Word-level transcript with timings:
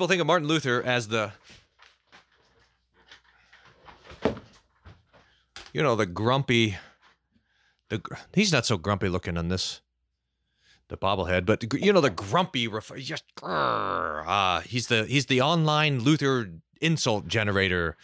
people 0.00 0.08
think 0.08 0.22
of 0.22 0.26
Martin 0.26 0.48
Luther 0.48 0.82
as 0.82 1.08
the 1.08 1.30
you 5.74 5.82
know 5.82 5.94
the 5.94 6.06
grumpy 6.06 6.78
the 7.90 8.00
he's 8.32 8.50
not 8.50 8.64
so 8.64 8.78
grumpy 8.78 9.10
looking 9.10 9.36
on 9.36 9.48
this 9.48 9.82
the 10.88 10.96
bobblehead 10.96 11.44
but 11.44 11.62
you 11.74 11.92
know 11.92 12.00
the 12.00 12.08
grumpy 12.08 12.66
just 12.96 13.24
uh, 13.42 14.60
he's 14.62 14.86
the 14.86 15.04
he's 15.04 15.26
the 15.26 15.42
online 15.42 15.98
Luther 15.98 16.50
insult 16.80 17.28
generator. 17.28 17.98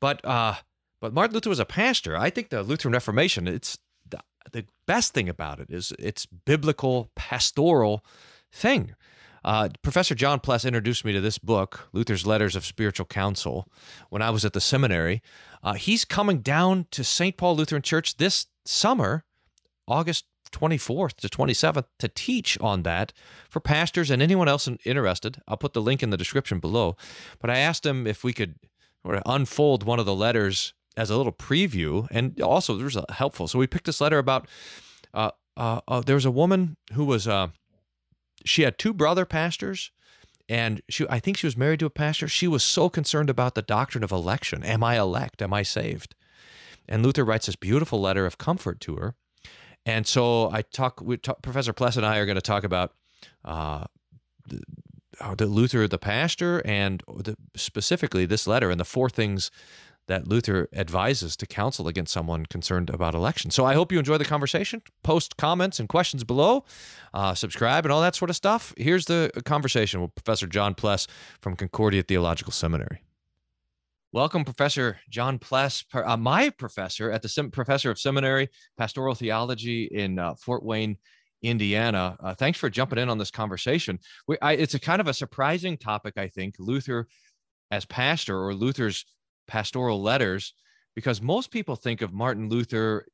But 0.00 0.24
uh 0.24 0.54
but 1.00 1.14
Martin 1.14 1.34
Luther 1.34 1.50
was 1.50 1.60
a 1.60 1.64
pastor. 1.64 2.16
I 2.16 2.30
think 2.30 2.48
the 2.48 2.64
Lutheran 2.64 2.92
Reformation 2.92 3.46
it's 3.46 3.78
the, 4.08 4.18
the 4.50 4.64
best 4.84 5.14
thing 5.14 5.28
about 5.28 5.60
it 5.60 5.70
is 5.70 5.92
it's 5.96 6.26
biblical 6.26 7.12
pastoral 7.14 8.04
thing 8.50 8.96
uh, 9.44 9.68
Professor 9.82 10.14
John 10.14 10.40
Pless 10.40 10.64
introduced 10.64 11.04
me 11.04 11.12
to 11.12 11.20
this 11.20 11.38
book, 11.38 11.88
Luther's 11.92 12.26
Letters 12.26 12.56
of 12.56 12.64
Spiritual 12.64 13.06
Counsel, 13.06 13.68
when 14.08 14.22
I 14.22 14.30
was 14.30 14.44
at 14.44 14.52
the 14.52 14.60
seminary. 14.60 15.22
Uh, 15.62 15.74
he's 15.74 16.04
coming 16.04 16.40
down 16.40 16.86
to 16.90 17.04
St. 17.04 17.36
Paul 17.36 17.56
Lutheran 17.56 17.82
Church 17.82 18.16
this 18.16 18.46
summer, 18.64 19.24
August 19.88 20.26
24th 20.52 21.14
to 21.16 21.28
27th, 21.28 21.86
to 21.98 22.08
teach 22.08 22.58
on 22.60 22.82
that 22.82 23.12
for 23.48 23.60
pastors 23.60 24.10
and 24.10 24.22
anyone 24.22 24.48
else 24.48 24.68
interested. 24.84 25.40
I'll 25.46 25.56
put 25.56 25.72
the 25.72 25.82
link 25.82 26.02
in 26.02 26.10
the 26.10 26.16
description 26.16 26.60
below. 26.60 26.96
But 27.40 27.50
I 27.50 27.58
asked 27.58 27.86
him 27.86 28.06
if 28.06 28.24
we 28.24 28.32
could 28.32 28.56
unfold 29.04 29.84
one 29.84 29.98
of 29.98 30.06
the 30.06 30.14
letters 30.14 30.74
as 30.96 31.10
a 31.10 31.16
little 31.16 31.32
preview, 31.32 32.06
and 32.10 32.40
also 32.40 32.76
there 32.76 32.84
was 32.84 32.98
helpful. 33.10 33.48
So 33.48 33.58
we 33.58 33.66
picked 33.66 33.86
this 33.86 34.00
letter 34.00 34.18
about. 34.18 34.46
Uh, 35.12 35.30
uh, 35.56 35.80
uh 35.88 36.00
there 36.00 36.14
was 36.14 36.24
a 36.24 36.30
woman 36.30 36.76
who 36.92 37.04
was 37.04 37.26
uh, 37.26 37.48
she 38.44 38.62
had 38.62 38.78
two 38.78 38.92
brother 38.92 39.24
pastors 39.24 39.90
and 40.48 40.82
she 40.88 41.06
I 41.08 41.20
think 41.20 41.36
she 41.36 41.46
was 41.46 41.56
married 41.56 41.80
to 41.80 41.86
a 41.86 41.90
pastor. 41.90 42.26
She 42.28 42.48
was 42.48 42.64
so 42.64 42.88
concerned 42.88 43.30
about 43.30 43.54
the 43.54 43.62
doctrine 43.62 44.02
of 44.02 44.10
election. 44.10 44.62
Am 44.64 44.82
I 44.82 44.98
elect? 44.98 45.42
Am 45.42 45.52
I 45.52 45.62
saved? 45.62 46.14
And 46.88 47.04
Luther 47.04 47.24
writes 47.24 47.46
this 47.46 47.56
beautiful 47.56 48.00
letter 48.00 48.26
of 48.26 48.36
comfort 48.36 48.80
to 48.80 48.96
her. 48.96 49.14
And 49.86 50.06
so 50.06 50.50
I 50.50 50.62
talk, 50.62 51.00
we 51.00 51.16
talk 51.16 51.40
Professor 51.40 51.72
Pless 51.72 51.96
and 51.96 52.04
I 52.04 52.18
are 52.18 52.26
going 52.26 52.36
to 52.36 52.42
talk 52.42 52.64
about 52.64 52.92
uh, 53.44 53.84
the, 54.46 54.60
the 55.36 55.46
Luther, 55.46 55.86
the 55.86 55.98
pastor, 55.98 56.60
and 56.66 57.02
the, 57.08 57.36
specifically 57.56 58.26
this 58.26 58.46
letter 58.46 58.70
and 58.70 58.80
the 58.80 58.84
four 58.84 59.08
things 59.08 59.50
that 60.08 60.26
Luther 60.26 60.68
advises 60.72 61.36
to 61.36 61.46
counsel 61.46 61.86
against 61.86 62.12
someone 62.12 62.46
concerned 62.46 62.90
about 62.90 63.14
election. 63.14 63.50
So 63.50 63.64
I 63.64 63.74
hope 63.74 63.92
you 63.92 63.98
enjoy 63.98 64.18
the 64.18 64.24
conversation. 64.24 64.82
Post 65.02 65.36
comments 65.36 65.78
and 65.78 65.88
questions 65.88 66.24
below, 66.24 66.64
uh, 67.14 67.34
subscribe, 67.34 67.84
and 67.84 67.92
all 67.92 68.00
that 68.00 68.16
sort 68.16 68.30
of 68.30 68.36
stuff. 68.36 68.74
Here's 68.76 69.06
the 69.06 69.30
conversation 69.44 70.00
with 70.00 70.14
Professor 70.14 70.46
John 70.46 70.74
Pless 70.74 71.06
from 71.40 71.54
Concordia 71.54 72.02
Theological 72.02 72.52
Seminary. 72.52 73.02
Welcome, 74.12 74.44
Professor 74.44 74.98
John 75.08 75.38
Pless, 75.38 75.84
uh, 75.94 76.16
my 76.16 76.50
professor 76.50 77.12
at 77.12 77.22
the 77.22 77.28
Sem- 77.28 77.52
Professor 77.52 77.92
of 77.92 77.98
Seminary, 78.00 78.48
Pastoral 78.76 79.14
Theology 79.14 79.84
in 79.84 80.18
uh, 80.18 80.34
Fort 80.34 80.64
Wayne, 80.64 80.96
Indiana. 81.42 82.16
Uh, 82.18 82.34
thanks 82.34 82.58
for 82.58 82.68
jumping 82.68 82.98
in 82.98 83.08
on 83.08 83.18
this 83.18 83.30
conversation. 83.30 84.00
We, 84.26 84.36
I, 84.42 84.54
it's 84.54 84.74
a 84.74 84.80
kind 84.80 85.00
of 85.00 85.06
a 85.06 85.14
surprising 85.14 85.76
topic, 85.76 86.14
I 86.16 86.26
think. 86.26 86.56
Luther 86.58 87.06
as 87.70 87.84
pastor 87.84 88.36
or 88.36 88.52
Luther's 88.52 89.04
pastoral 89.50 90.00
letters 90.00 90.54
because 90.94 91.20
most 91.20 91.50
people 91.50 91.76
think 91.76 92.02
of 92.02 92.12
Martin 92.12 92.48
Luther. 92.48 93.06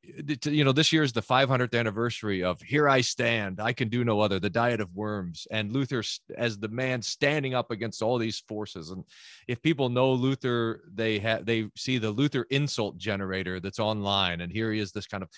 You 0.45 0.63
know, 0.63 0.71
this 0.71 0.91
year 0.91 1.03
is 1.03 1.13
the 1.13 1.21
500th 1.21 1.77
anniversary 1.77 2.43
of 2.43 2.61
"Here 2.61 2.87
I 2.87 3.01
Stand, 3.01 3.59
I 3.59 3.73
Can 3.73 3.89
Do 3.89 4.03
No 4.03 4.19
Other," 4.19 4.39
the 4.39 4.49
Diet 4.49 4.81
of 4.81 4.93
Worms, 4.95 5.47
and 5.51 5.71
Luther 5.71 6.03
as 6.37 6.59
the 6.59 6.67
man 6.67 7.01
standing 7.01 7.53
up 7.53 7.71
against 7.71 8.01
all 8.01 8.17
these 8.17 8.39
forces. 8.47 8.91
And 8.91 9.03
if 9.47 9.61
people 9.61 9.89
know 9.89 10.13
Luther, 10.13 10.83
they 10.93 11.19
have 11.19 11.45
they 11.45 11.69
see 11.75 11.97
the 11.97 12.11
Luther 12.11 12.45
insult 12.49 12.97
generator 12.97 13.59
that's 13.59 13.79
online, 13.79 14.41
and 14.41 14.51
here 14.51 14.71
he 14.71 14.79
is, 14.79 14.91
this 14.91 15.07
kind 15.07 15.23
of 15.23 15.29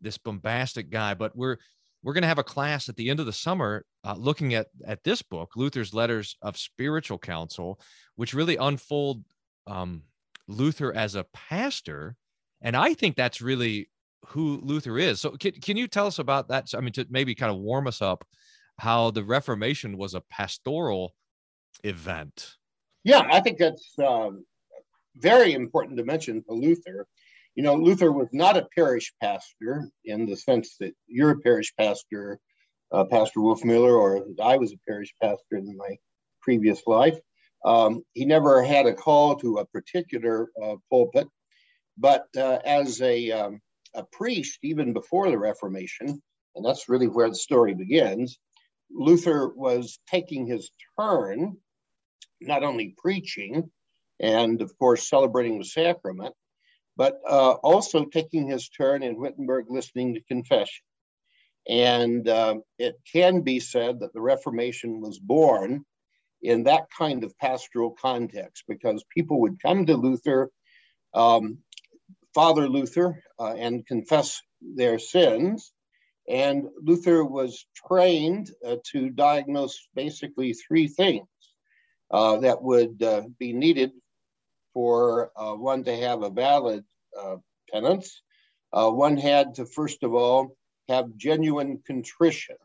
this 0.00 0.18
bombastic 0.18 0.90
guy. 0.90 1.14
But 1.14 1.36
we're 1.36 1.58
we're 2.02 2.14
going 2.14 2.22
to 2.22 2.28
have 2.28 2.38
a 2.38 2.44
class 2.44 2.88
at 2.88 2.96
the 2.96 3.10
end 3.10 3.20
of 3.20 3.26
the 3.26 3.32
summer 3.32 3.84
uh, 4.04 4.14
looking 4.16 4.54
at 4.54 4.68
at 4.86 5.02
this 5.02 5.22
book, 5.22 5.52
Luther's 5.56 5.94
Letters 5.94 6.36
of 6.42 6.56
Spiritual 6.56 7.18
Counsel, 7.18 7.80
which 8.16 8.34
really 8.34 8.56
unfold. 8.56 9.24
Um, 9.66 10.02
Luther 10.50 10.92
as 10.92 11.14
a 11.14 11.24
pastor. 11.32 12.16
And 12.60 12.76
I 12.76 12.94
think 12.94 13.16
that's 13.16 13.40
really 13.40 13.88
who 14.26 14.60
Luther 14.62 14.98
is. 14.98 15.20
So 15.20 15.30
can, 15.30 15.52
can 15.52 15.76
you 15.76 15.88
tell 15.88 16.06
us 16.06 16.18
about 16.18 16.48
that? 16.48 16.68
I 16.76 16.80
mean, 16.80 16.92
to 16.92 17.06
maybe 17.08 17.34
kind 17.34 17.52
of 17.52 17.58
warm 17.58 17.86
us 17.86 18.02
up 18.02 18.24
how 18.78 19.10
the 19.10 19.24
Reformation 19.24 19.96
was 19.96 20.14
a 20.14 20.22
pastoral 20.22 21.14
event. 21.84 22.56
Yeah, 23.04 23.26
I 23.30 23.40
think 23.40 23.58
that's 23.58 23.94
um, 23.98 24.44
very 25.16 25.54
important 25.54 25.98
to 25.98 26.04
mention 26.04 26.42
for 26.42 26.54
Luther. 26.54 27.06
You 27.54 27.62
know, 27.62 27.74
Luther 27.74 28.12
was 28.12 28.28
not 28.32 28.56
a 28.56 28.68
parish 28.74 29.12
pastor 29.22 29.90
in 30.04 30.26
the 30.26 30.36
sense 30.36 30.76
that 30.80 30.92
you're 31.06 31.30
a 31.30 31.38
parish 31.40 31.74
pastor, 31.76 32.38
uh, 32.92 33.04
Pastor 33.04 33.40
Wolfmueller, 33.40 33.98
or 33.98 34.24
I 34.42 34.56
was 34.56 34.72
a 34.72 34.78
parish 34.88 35.14
pastor 35.22 35.56
in 35.56 35.76
my 35.76 35.96
previous 36.40 36.82
life. 36.86 37.18
Um, 37.64 38.02
he 38.14 38.24
never 38.24 38.62
had 38.62 38.86
a 38.86 38.94
call 38.94 39.36
to 39.36 39.58
a 39.58 39.66
particular 39.66 40.50
uh, 40.62 40.76
pulpit, 40.88 41.28
but 41.98 42.24
uh, 42.36 42.58
as 42.64 43.02
a, 43.02 43.30
um, 43.30 43.60
a 43.94 44.04
priest, 44.04 44.58
even 44.62 44.92
before 44.92 45.30
the 45.30 45.38
Reformation, 45.38 46.22
and 46.54 46.64
that's 46.64 46.88
really 46.88 47.08
where 47.08 47.28
the 47.28 47.34
story 47.34 47.74
begins, 47.74 48.38
Luther 48.90 49.48
was 49.48 49.98
taking 50.08 50.46
his 50.46 50.70
turn, 50.98 51.56
not 52.40 52.62
only 52.62 52.94
preaching 52.98 53.70
and, 54.18 54.60
of 54.62 54.76
course, 54.78 55.08
celebrating 55.08 55.58
the 55.58 55.64
sacrament, 55.64 56.34
but 56.96 57.20
uh, 57.28 57.52
also 57.52 58.04
taking 58.04 58.48
his 58.48 58.68
turn 58.68 59.02
in 59.02 59.20
Wittenberg 59.20 59.66
listening 59.68 60.14
to 60.14 60.20
confession. 60.22 60.82
And 61.68 62.28
um, 62.28 62.62
it 62.78 62.96
can 63.10 63.42
be 63.42 63.60
said 63.60 64.00
that 64.00 64.12
the 64.12 64.20
Reformation 64.20 65.00
was 65.00 65.18
born 65.18 65.84
in 66.42 66.64
that 66.64 66.86
kind 66.96 67.24
of 67.24 67.36
pastoral 67.38 67.90
context 67.90 68.64
because 68.66 69.04
people 69.14 69.40
would 69.40 69.60
come 69.60 69.86
to 69.86 69.96
Luther, 69.96 70.50
um, 71.14 71.58
Father 72.34 72.68
Luther, 72.68 73.22
uh, 73.38 73.54
and 73.54 73.86
confess 73.86 74.40
their 74.60 74.98
sins. 74.98 75.72
And 76.28 76.68
Luther 76.80 77.24
was 77.24 77.66
trained 77.74 78.50
uh, 78.64 78.76
to 78.92 79.10
diagnose 79.10 79.88
basically 79.94 80.52
three 80.52 80.86
things 80.86 81.26
uh, 82.10 82.38
that 82.38 82.62
would 82.62 83.02
uh, 83.02 83.22
be 83.38 83.52
needed 83.52 83.92
for 84.72 85.32
uh, 85.36 85.54
one 85.54 85.84
to 85.84 85.96
have 85.96 86.22
a 86.22 86.30
valid 86.30 86.84
uh, 87.20 87.36
penance. 87.72 88.22
one 88.72 89.16
had 89.16 89.54
to, 89.56 89.66
first 89.66 90.02
of 90.02 90.14
all, 90.14 90.56
have 90.88 91.16
genuine 91.16 91.82
contrition, 91.86 92.56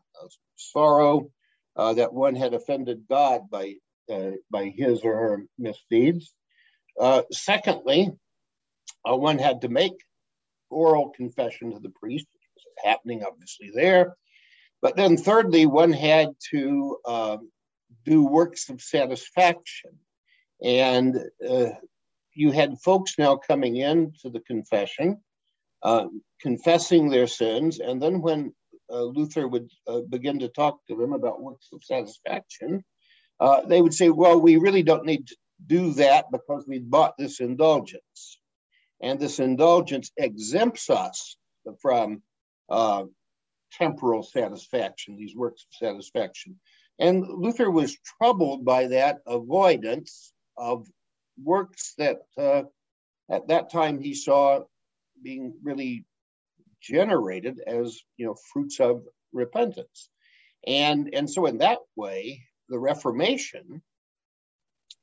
sorrow 0.56 1.30
uh, 1.76 1.94
that 1.94 2.12
one 2.12 2.34
had 2.34 2.54
offended 2.54 3.04
God 3.08 3.50
by, 3.50 3.74
uh, 4.10 4.32
by 4.50 4.66
his 4.66 5.02
or 5.02 5.16
her 5.16 5.44
misdeeds. 5.58 6.34
Uh, 6.98 7.22
secondly, 7.30 8.10
uh, 9.08 9.16
one 9.16 9.38
had 9.38 9.60
to 9.60 9.68
make 9.68 9.94
oral 10.70 11.10
confession 11.10 11.72
to 11.72 11.78
the 11.78 11.90
priest, 11.90 12.26
which 12.32 12.64
was 12.64 12.84
happening 12.84 13.22
obviously 13.24 13.70
there. 13.74 14.16
But 14.82 14.96
then 14.96 15.16
thirdly, 15.16 15.66
one 15.66 15.92
had 15.92 16.30
to 16.50 16.98
um, 17.06 17.50
do 18.04 18.24
works 18.24 18.68
of 18.68 18.80
satisfaction. 18.80 19.90
And 20.62 21.18
uh, 21.46 21.70
you 22.34 22.52
had 22.52 22.78
folks 22.78 23.14
now 23.18 23.36
coming 23.36 23.76
in 23.76 24.12
to 24.22 24.30
the 24.30 24.40
confession, 24.40 25.18
uh, 25.82 26.06
confessing 26.40 27.08
their 27.08 27.26
sins, 27.26 27.80
and 27.80 28.00
then 28.00 28.20
when 28.20 28.54
Luther 28.90 29.48
would 29.48 29.70
uh, 29.86 30.00
begin 30.08 30.38
to 30.40 30.48
talk 30.48 30.78
to 30.86 30.96
them 30.96 31.12
about 31.12 31.42
works 31.42 31.68
of 31.72 31.82
satisfaction, 31.84 32.84
uh, 33.40 33.62
they 33.66 33.82
would 33.82 33.94
say, 33.94 34.08
well, 34.10 34.40
we 34.40 34.56
really 34.56 34.82
don't 34.82 35.04
need 35.04 35.26
to 35.26 35.36
do 35.66 35.92
that 35.94 36.26
because 36.30 36.64
we 36.66 36.78
bought 36.78 37.16
this 37.18 37.40
indulgence. 37.40 38.38
And 39.00 39.18
this 39.18 39.40
indulgence 39.40 40.10
exempts 40.16 40.88
us 40.88 41.36
from 41.80 42.22
uh, 42.68 43.04
temporal 43.72 44.22
satisfaction, 44.22 45.16
these 45.16 45.34
works 45.34 45.64
of 45.64 45.88
satisfaction. 45.88 46.58
And 46.98 47.26
Luther 47.26 47.70
was 47.70 47.98
troubled 48.18 48.64
by 48.64 48.86
that 48.88 49.18
avoidance 49.26 50.32
of 50.56 50.86
works 51.42 51.94
that 51.98 52.22
uh, 52.38 52.62
at 53.30 53.48
that 53.48 53.70
time 53.70 54.00
he 54.00 54.14
saw 54.14 54.60
being 55.22 55.54
really 55.62 56.04
generated 56.80 57.60
as 57.66 58.00
you 58.16 58.26
know 58.26 58.36
fruits 58.52 58.80
of 58.80 59.02
repentance 59.32 60.08
and 60.66 61.10
and 61.14 61.30
so 61.30 61.46
in 61.46 61.58
that 61.58 61.78
way 61.96 62.42
the 62.68 62.78
reformation 62.78 63.82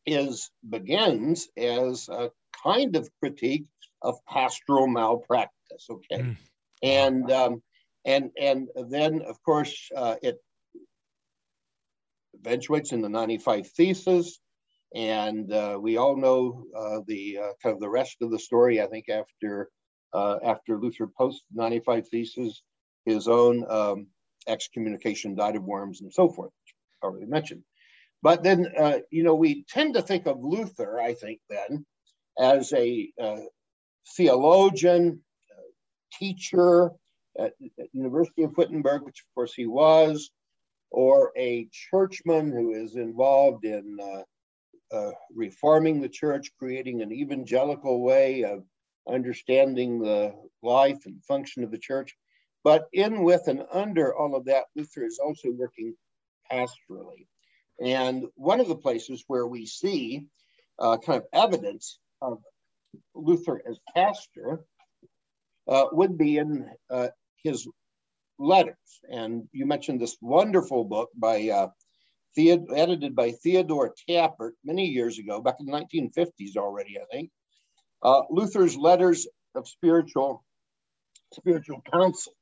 is 0.06 0.50
begins 0.68 1.48
as 1.58 2.10
a 2.10 2.30
kind 2.64 2.96
of 2.96 3.10
critique 3.20 3.66
of 4.02 4.16
pastoral 4.28 4.88
malpractice 4.88 5.88
okay 5.90 6.22
mm. 6.22 6.38
and 6.82 7.32
um, 7.32 7.62
and 8.06 8.32
and 8.40 8.68
then 8.90 9.22
of 9.22 9.42
course 9.44 9.90
uh, 9.96 10.16
it 10.22 10.38
eventuates 12.46 12.92
in 12.92 13.02
the 13.02 13.10
95 13.10 13.68
thesis 13.68 14.40
And 14.94 15.52
uh, 15.52 15.78
we 15.82 15.98
all 15.98 16.18
know 16.18 16.66
uh, 16.76 17.00
the 17.08 17.40
uh, 17.40 17.54
kind 17.62 17.74
of 17.74 17.80
the 17.80 17.90
rest 17.90 18.18
of 18.22 18.30
the 18.30 18.40
story. 18.40 18.82
I 18.82 18.88
think 18.88 19.10
after 19.10 19.70
after 20.14 20.78
Luther 20.78 21.08
posted 21.08 21.48
95 21.54 22.08
Theses, 22.10 22.62
his 23.06 23.28
own 23.28 23.66
um, 23.70 24.08
excommunication 24.48 25.36
Diet 25.36 25.56
of 25.56 25.64
Worms 25.64 26.02
and 26.02 26.14
so 26.14 26.30
forth, 26.30 26.52
already 27.02 27.26
mentioned. 27.26 27.64
But 28.22 28.44
then, 28.44 28.68
uh, 28.78 29.00
you 29.12 29.24
know, 29.24 29.36
we 29.36 29.66
tend 29.68 29.96
to 29.96 30.02
think 30.02 30.28
of 30.28 30.42
Luther, 30.42 31.00
I 31.00 31.14
think, 31.14 31.40
then, 31.50 31.86
as 32.40 32.72
a 32.74 33.12
uh, 33.22 33.42
theologian, 34.16 35.22
teacher 36.18 36.92
at, 37.38 37.54
at 37.80 37.88
University 37.94 38.44
of 38.44 38.56
Wittenberg, 38.58 39.04
which 39.04 39.22
of 39.22 39.34
course 39.36 39.54
he 39.54 39.66
was, 39.66 40.30
or 40.92 41.32
a 41.38 41.68
churchman 41.72 42.52
who 42.52 42.74
is 42.74 42.96
involved 42.96 43.66
in 43.66 43.98
uh, 44.02 44.96
uh, 44.96 45.12
reforming 45.34 46.02
the 46.02 46.10
church, 46.10 46.52
creating 46.60 47.02
an 47.02 47.12
evangelical 47.12 48.02
way 48.02 48.44
of 48.44 48.64
understanding 49.08 50.00
the 50.00 50.34
life 50.62 51.06
and 51.06 51.24
function 51.24 51.64
of 51.64 51.72
the 51.72 51.78
church. 51.78 52.16
But 52.64 52.88
in 52.94 53.24
with 53.24 53.48
and 53.48 53.64
under 53.72 54.16
all 54.16 54.36
of 54.36 54.46
that, 54.46 54.66
Luther 54.76 55.06
is 55.06 55.20
also 55.20 55.52
working 55.52 55.96
pastorally. 56.52 57.28
And 57.84 58.26
one 58.36 58.60
of 58.60 58.68
the 58.68 58.76
places 58.76 59.24
where 59.28 59.48
we 59.48 59.66
see 59.66 60.28
uh, 60.80 60.98
kind 60.98 61.22
of 61.22 61.28
evidence 61.34 62.00
of 62.22 62.40
Luther 63.16 63.62
as 63.68 63.80
pastor 63.94 64.66
uh, 65.68 65.86
would 65.92 66.18
be 66.18 66.38
in 66.38 66.70
uh, 66.90 67.10
his 67.44 67.68
letters. 68.40 68.76
And 69.10 69.48
you 69.52 69.66
mentioned 69.66 70.00
this 70.00 70.18
wonderful 70.22 70.84
book 70.86 71.10
by 71.16 71.50
uh, 71.50 71.70
edited 72.38 73.16
by 73.16 73.32
Theodore 73.32 73.94
Tappert 74.10 74.54
many 74.64 74.88
years 74.88 75.20
ago, 75.20 75.42
back 75.42 75.56
in 75.60 75.66
the 75.66 75.72
1950s 75.72 76.58
already, 76.58 76.98
I 77.00 77.06
think. 77.12 77.30
Uh, 78.04 78.24
Luther's 78.30 78.76
letters 78.76 79.28
of 79.56 79.68
spiritual 79.68 80.44
spiritual 81.34 81.82
counsel. 81.92 82.34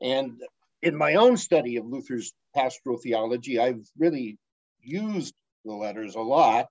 And 0.00 0.40
in 0.82 0.96
my 0.96 1.14
own 1.14 1.36
study 1.36 1.76
of 1.76 1.86
Luther's 1.86 2.32
pastoral 2.54 2.98
theology, 2.98 3.58
I've 3.58 3.86
really 3.98 4.38
used 4.80 5.34
the 5.64 5.72
letters 5.72 6.14
a 6.14 6.20
lot 6.20 6.68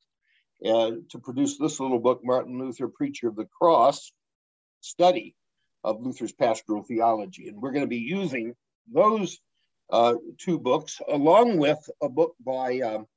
uh, 0.66 0.92
to 1.10 1.20
produce 1.20 1.58
this 1.58 1.80
little 1.80 2.00
book, 2.00 2.22
Martin 2.24 2.58
Luther, 2.58 2.88
Preacher 2.88 3.28
of 3.28 3.36
the 3.36 3.48
Cross 3.60 4.12
Study 4.82 5.36
of 5.84 6.02
Luther's 6.02 6.32
pastoral 6.32 6.84
theology. 6.84 7.48
And 7.48 7.62
we're 7.62 7.72
going 7.72 7.84
to 7.84 7.88
be 7.88 7.98
using 7.98 8.56
those 8.92 9.40
uh, 9.90 10.16
two 10.38 10.60
books, 10.60 11.02
along 11.08 11.58
with 11.58 11.80
a 12.02 12.10
book 12.10 12.36
by 12.44 12.80
um, 12.80 13.08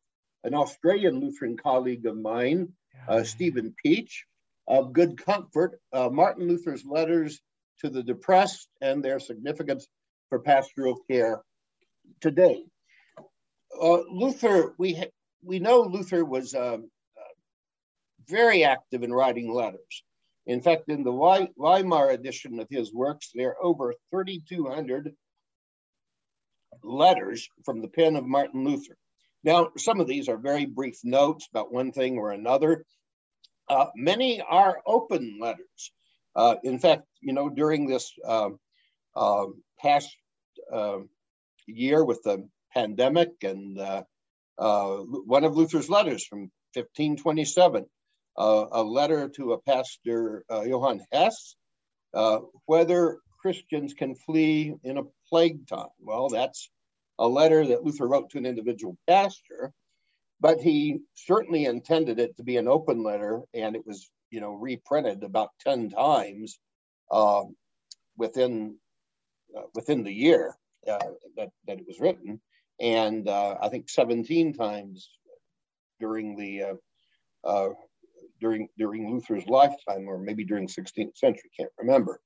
an 0.45 0.55
Australian 0.55 1.21
Lutheran 1.21 1.57
colleague 1.57 2.07
of 2.07 2.17
mine, 2.17 2.73
uh, 3.09 3.23
Stephen 3.25 3.75
Pietsch, 3.85 4.25
of 4.71 4.93
Good 4.93 5.23
Comfort, 5.23 5.81
uh, 5.93 6.09
Martin 6.11 6.47
Luther's 6.47 6.85
Letters 6.85 7.41
to 7.81 7.91
the 7.91 8.05
Depressed 8.05 8.69
and 8.81 9.05
Their 9.05 9.19
Significance 9.19 9.89
for 10.29 10.39
Pastoral 10.39 10.97
Care 11.11 11.43
Today. 12.21 12.63
Uh, 13.79 13.99
Luther, 14.09 14.75
we, 14.79 15.03
we 15.43 15.59
know 15.59 15.81
Luther 15.81 16.25
was 16.25 16.55
um, 16.55 16.89
uh, 17.19 17.35
very 18.29 18.63
active 18.63 19.03
in 19.03 19.13
writing 19.13 19.53
letters. 19.53 20.05
In 20.47 20.63
fact, 20.63 20.89
in 20.89 21.03
the 21.03 21.13
Weimar 21.57 22.11
edition 22.11 22.61
of 22.61 22.69
his 22.71 22.95
works, 22.95 23.31
there 23.35 23.51
are 23.51 23.65
over 23.65 23.95
3,200 24.13 25.15
letters 26.85 27.49
from 27.65 27.81
the 27.81 27.89
pen 27.89 28.15
of 28.15 28.25
Martin 28.25 28.65
Luther. 28.65 28.97
Now, 29.43 29.71
some 29.77 30.01
of 30.01 30.07
these 30.07 30.29
are 30.29 30.37
very 30.37 30.67
brief 30.67 31.01
notes 31.03 31.49
about 31.53 31.73
one 31.73 31.91
thing 31.91 32.19
or 32.19 32.31
another. 32.31 32.85
Uh, 33.71 33.87
many 33.95 34.41
are 34.41 34.81
open 34.85 35.39
letters. 35.41 35.93
Uh, 36.35 36.57
in 36.65 36.81
fact, 36.81 37.05
you 37.21 37.33
know, 37.33 37.49
during 37.49 37.87
this 37.87 38.13
uh, 38.27 38.51
past 39.81 40.09
um, 40.73 41.09
year 41.67 42.05
with 42.05 42.21
the 42.25 42.49
pandemic 42.75 43.31
and 43.45 43.79
uh, 43.79 44.03
uh, 44.59 44.97
one 44.97 45.45
of 45.45 45.57
Luther's 45.57 45.89
letters 45.89 46.27
from 46.27 46.51
1527, 46.75 47.87
uh, 48.37 48.67
a 48.73 48.83
letter 48.83 49.29
to 49.29 49.53
a 49.53 49.61
pastor, 49.61 50.45
Johann 50.51 51.05
Hess, 51.13 51.55
whether 52.67 53.19
Christians 53.41 53.95
can 53.95 54.17
flee 54.17 54.75
in 54.83 54.99
a 54.99 55.05
plague 55.29 55.69
time. 55.69 55.95
Well, 56.01 56.29
that's 56.29 56.69
a 57.21 57.29
letter 57.29 57.65
that 57.69 57.85
Luther 57.85 58.09
wrote 58.09 58.31
to 58.31 58.39
an 58.39 58.47
individual 58.47 58.97
pastor, 59.07 59.73
but 60.41 60.61
he 60.61 61.01
certainly 61.15 61.67
intended 61.67 62.19
it 62.19 62.37
to 62.37 62.43
be 62.43 62.57
an 62.57 62.69
open 62.69 63.03
letter, 63.03 63.43
and 63.55 63.77
it 63.77 63.87
was, 63.87 64.11
you 64.31 64.41
know, 64.41 64.53
reprinted 64.55 65.23
about 65.23 65.51
ten 65.61 65.91
times 65.91 66.59
uh, 67.11 67.43
within 68.17 68.77
uh, 69.57 69.63
within 69.75 70.03
the 70.03 70.13
year 70.13 70.57
uh, 70.89 70.99
that 71.37 71.51
that 71.67 71.79
it 71.79 71.87
was 71.87 72.01
written, 72.01 72.41
and 72.81 73.29
uh, 73.29 73.57
I 73.61 73.69
think 73.69 73.91
seventeen 73.91 74.55
times 74.55 75.11
during 76.01 76.37
the 76.37 76.63
uh, 76.63 76.75
uh, 77.45 77.69
during 78.41 78.69
during 78.79 79.13
Luther's 79.13 79.47
lifetime, 79.47 80.09
or 80.09 80.19
maybe 80.19 80.45
during 80.45 80.67
16th 80.67 81.17
century, 81.17 81.51
can't 81.57 81.71
remember. 81.79 82.21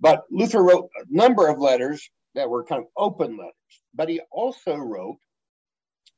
But 0.00 0.24
Luther 0.30 0.62
wrote 0.62 0.90
a 1.00 1.04
number 1.08 1.48
of 1.48 1.58
letters 1.58 2.10
that 2.34 2.50
were 2.50 2.64
kind 2.64 2.82
of 2.82 2.88
open 2.96 3.38
letters, 3.38 3.54
but 3.94 4.08
he 4.08 4.20
also 4.30 4.76
wrote 4.76 5.16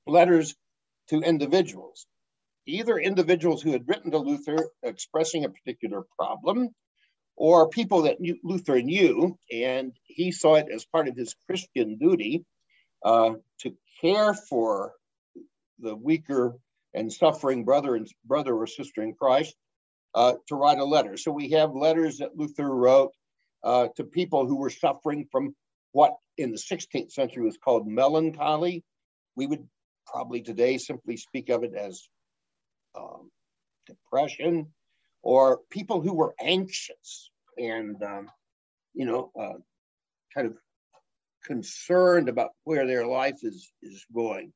letters 0.07 0.57
to 1.09 1.21
individuals, 1.21 2.07
either 2.67 2.99
individuals 2.99 3.63
who 3.63 3.73
had 3.73 3.89
written 3.89 4.11
to 4.11 4.19
Luther 4.19 4.71
expressing 4.83 5.45
a 5.45 5.51
particular 5.51 6.05
problem, 6.19 6.71
or 7.37 7.69
people 7.69 8.03
that 8.03 8.21
knew, 8.21 8.39
Luther 8.43 8.81
knew, 8.81 9.39
and 9.53 9.93
he 10.05 10.33
saw 10.33 10.55
it 10.55 10.69
as 10.73 10.87
part 10.87 11.09
of 11.09 11.17
his 11.17 11.35
Christian 11.47 11.99
duty 11.99 12.45
uh, 13.05 13.35
to 13.61 13.75
care 14.01 14.35
for 14.35 14.93
the 15.79 15.95
weaker 15.95 16.57
and 16.95 17.13
suffering 17.13 17.65
brother 17.65 17.95
and 17.95 18.09
brother 18.25 18.55
or 18.55 18.67
sister 18.67 19.03
in 19.03 19.15
Christ 19.15 19.55
uh, 20.15 20.35
to 20.49 20.55
write 20.55 20.79
a 20.79 20.85
letter. 20.85 21.17
So 21.19 21.31
we 21.31 21.51
have 21.51 21.75
letters 21.75 22.19
that 22.19 22.37
Luther 22.37 22.69
wrote 22.69 23.13
uh, 23.63 23.89
to 23.97 24.05
people 24.05 24.47
who 24.47 24.57
were 24.57 24.71
suffering 24.71 25.29
from 25.31 25.55
what 25.93 26.15
in 26.39 26.53
the 26.53 26.59
16th 26.59 27.13
century 27.13 27.45
was 27.45 27.59
called 27.59 27.87
melancholy. 27.87 28.83
We 29.37 29.47
would 29.47 29.69
probably 30.07 30.41
today 30.41 30.79
simply 30.79 31.17
speak 31.17 31.49
of 31.49 31.65
it 31.65 31.75
as 31.75 32.09
um, 32.97 33.31
depression 33.87 34.73
or 35.23 35.61
people 35.71 36.01
who 36.01 36.15
were 36.15 36.35
anxious 36.41 37.31
and, 37.59 38.03
um, 38.03 38.31
you 38.95 39.05
know, 39.05 39.31
uh, 39.39 39.59
kind 40.35 40.47
of 40.47 40.57
concerned 41.45 42.29
about 42.29 42.51
where 42.65 42.87
their 42.87 43.07
life 43.07 43.39
is, 43.43 43.73
is 43.83 44.05
going. 44.15 44.53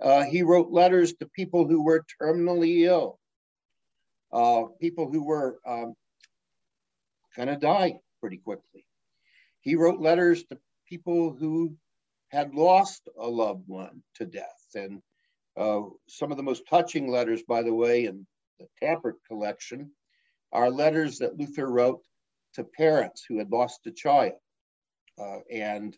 Uh, 0.00 0.22
he 0.22 0.42
wrote 0.42 0.70
letters 0.70 1.14
to 1.14 1.26
people 1.26 1.66
who 1.66 1.82
were 1.82 2.04
terminally 2.20 2.84
ill, 2.86 3.18
uh, 4.32 4.64
people 4.80 5.10
who 5.10 5.24
were 5.24 5.58
um, 5.66 5.94
going 7.36 7.48
to 7.48 7.56
die 7.56 7.98
pretty 8.20 8.38
quickly. 8.38 8.86
He 9.60 9.76
wrote 9.76 10.00
letters 10.00 10.42
to 10.44 10.58
people 10.88 11.36
who 11.38 11.76
had 12.28 12.54
lost 12.54 13.08
a 13.18 13.28
loved 13.28 13.68
one 13.68 14.02
to 14.16 14.26
death. 14.26 14.61
And 14.74 15.02
uh, 15.56 15.82
some 16.08 16.30
of 16.30 16.36
the 16.36 16.42
most 16.42 16.64
touching 16.68 17.10
letters, 17.10 17.42
by 17.42 17.62
the 17.62 17.74
way, 17.74 18.06
in 18.06 18.26
the 18.58 18.66
Tappert 18.82 19.16
collection 19.28 19.90
are 20.52 20.70
letters 20.70 21.18
that 21.18 21.38
Luther 21.38 21.66
wrote 21.66 22.02
to 22.54 22.64
parents 22.64 23.24
who 23.26 23.38
had 23.38 23.50
lost 23.50 23.86
a 23.86 23.90
child. 23.90 24.34
Uh, 25.18 25.38
and 25.50 25.96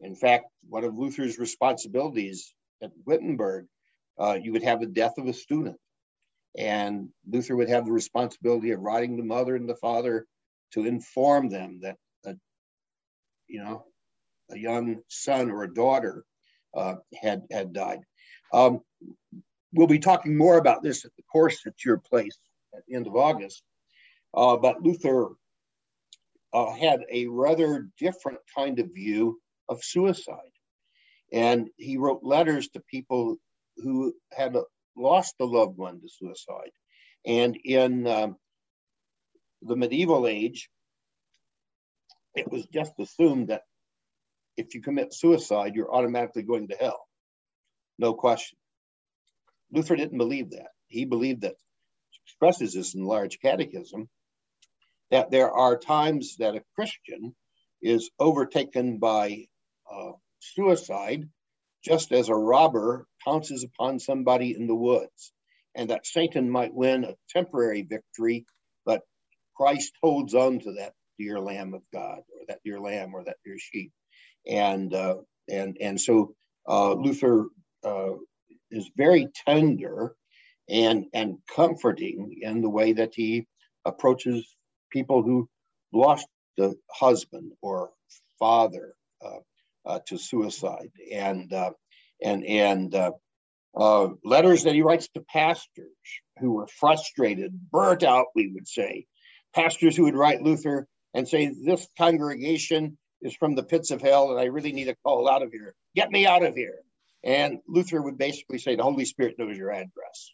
in 0.00 0.14
fact, 0.14 0.46
one 0.68 0.84
of 0.84 0.98
Luther's 0.98 1.38
responsibilities 1.38 2.54
at 2.82 2.90
Wittenberg, 3.06 3.66
uh, 4.18 4.38
you 4.40 4.52
would 4.52 4.62
have 4.62 4.80
the 4.80 4.86
death 4.86 5.18
of 5.18 5.26
a 5.26 5.32
student. 5.32 5.76
And 6.56 7.08
Luther 7.28 7.56
would 7.56 7.68
have 7.68 7.86
the 7.86 7.92
responsibility 7.92 8.72
of 8.72 8.80
writing 8.80 9.16
the 9.16 9.24
mother 9.24 9.56
and 9.56 9.68
the 9.68 9.76
father 9.76 10.26
to 10.72 10.86
inform 10.86 11.48
them 11.48 11.80
that, 11.82 11.96
uh, 12.26 12.34
you 13.48 13.62
know, 13.62 13.84
a 14.50 14.58
young 14.58 15.02
son 15.08 15.50
or 15.50 15.62
a 15.62 15.72
daughter 15.72 16.24
uh, 16.74 16.96
had 17.20 17.42
had 17.50 17.72
died. 17.72 18.00
Um, 18.52 18.80
we'll 19.72 19.86
be 19.86 19.98
talking 19.98 20.36
more 20.36 20.58
about 20.58 20.82
this 20.82 21.04
at 21.04 21.12
the 21.16 21.22
course 21.24 21.66
at 21.66 21.84
your 21.84 21.98
place 21.98 22.38
at 22.74 22.82
the 22.86 22.94
end 22.94 23.06
of 23.06 23.16
August. 23.16 23.62
Uh, 24.34 24.56
but 24.56 24.82
Luther 24.82 25.30
uh, 26.52 26.72
had 26.74 27.00
a 27.10 27.26
rather 27.26 27.88
different 27.98 28.38
kind 28.54 28.78
of 28.78 28.94
view 28.94 29.40
of 29.68 29.82
suicide. 29.82 30.36
And 31.32 31.70
he 31.76 31.96
wrote 31.96 32.22
letters 32.22 32.68
to 32.68 32.80
people 32.80 33.36
who 33.78 34.14
had 34.32 34.56
lost 34.96 35.34
a 35.40 35.44
loved 35.44 35.78
one 35.78 36.00
to 36.00 36.08
suicide. 36.08 36.70
And 37.24 37.56
in 37.64 38.06
um, 38.06 38.36
the 39.62 39.76
medieval 39.76 40.26
age, 40.26 40.68
it 42.34 42.50
was 42.50 42.66
just 42.66 42.92
assumed 42.98 43.48
that 43.48 43.62
if 44.56 44.74
you 44.74 44.82
commit 44.82 45.14
suicide, 45.14 45.74
you're 45.74 45.94
automatically 45.94 46.42
going 46.42 46.68
to 46.68 46.76
hell. 46.76 47.06
No 47.98 48.14
question. 48.14 48.58
Luther 49.72 49.96
didn't 49.96 50.18
believe 50.18 50.50
that. 50.50 50.68
he 50.88 51.04
believed 51.04 51.42
that 51.42 51.56
expresses 52.26 52.74
this 52.74 52.94
in 52.94 53.04
large 53.04 53.40
catechism 53.40 54.08
that 55.10 55.30
there 55.30 55.50
are 55.52 55.78
times 55.78 56.36
that 56.38 56.56
a 56.56 56.64
Christian 56.74 57.34
is 57.82 58.10
overtaken 58.18 58.98
by 58.98 59.46
uh, 59.92 60.12
suicide 60.40 61.28
just 61.84 62.12
as 62.12 62.28
a 62.28 62.34
robber 62.34 63.06
pounces 63.24 63.64
upon 63.64 63.98
somebody 63.98 64.54
in 64.56 64.66
the 64.66 64.74
woods, 64.74 65.32
and 65.74 65.90
that 65.90 66.06
Satan 66.06 66.50
might 66.50 66.74
win 66.74 67.04
a 67.04 67.16
temporary 67.30 67.82
victory, 67.82 68.46
but 68.86 69.02
Christ 69.56 69.92
holds 70.02 70.34
on 70.34 70.60
to 70.60 70.74
that 70.74 70.94
dear 71.18 71.40
lamb 71.40 71.74
of 71.74 71.82
God, 71.92 72.18
or 72.18 72.46
that 72.48 72.60
dear 72.64 72.80
lamb, 72.80 73.14
or 73.14 73.24
that 73.24 73.36
dear 73.44 73.56
sheep, 73.58 73.92
and 74.46 74.94
uh, 74.94 75.16
and 75.48 75.76
and 75.80 76.00
so 76.00 76.34
uh, 76.68 76.94
Luther 76.94 77.46
uh, 77.84 78.12
is 78.70 78.90
very 78.96 79.28
tender 79.46 80.14
and 80.68 81.06
and 81.12 81.38
comforting 81.54 82.38
in 82.40 82.62
the 82.62 82.70
way 82.70 82.92
that 82.94 83.14
he 83.14 83.46
approaches 83.84 84.46
people 84.90 85.22
who 85.22 85.48
lost 85.92 86.26
the 86.56 86.74
husband 86.90 87.52
or 87.62 87.90
father 88.38 88.94
uh, 89.24 89.38
uh, 89.86 89.98
to 90.06 90.18
suicide, 90.18 90.90
and 91.12 91.52
uh, 91.52 91.70
and 92.22 92.44
and 92.44 92.94
uh, 92.94 93.12
uh, 93.76 94.08
letters 94.24 94.64
that 94.64 94.74
he 94.74 94.82
writes 94.82 95.08
to 95.08 95.24
pastors 95.32 95.86
who 96.38 96.52
were 96.52 96.66
frustrated, 96.66 97.52
burnt 97.70 98.02
out, 98.02 98.26
we 98.34 98.48
would 98.48 98.68
say, 98.68 99.06
pastors 99.54 99.96
who 99.96 100.04
would 100.04 100.16
write 100.16 100.42
Luther 100.42 100.86
and 101.14 101.28
say, 101.28 101.52
"This 101.64 101.86
congregation 101.98 102.98
is 103.22 103.34
from 103.34 103.54
the 103.54 103.62
pits 103.62 103.90
of 103.90 104.02
hell, 104.02 104.30
and 104.30 104.40
I 104.40 104.44
really 104.44 104.72
need 104.72 104.88
a 104.88 104.96
call 104.96 105.28
out 105.28 105.42
of 105.42 105.52
here. 105.52 105.74
Get 105.94 106.10
me 106.10 106.26
out 106.26 106.44
of 106.44 106.54
here." 106.54 106.80
And 107.24 107.60
Luther 107.66 108.02
would 108.02 108.18
basically 108.18 108.58
say, 108.58 108.76
"The 108.76 108.82
Holy 108.82 109.04
Spirit 109.04 109.38
knows 109.38 109.56
your 109.56 109.72
address. 109.72 110.32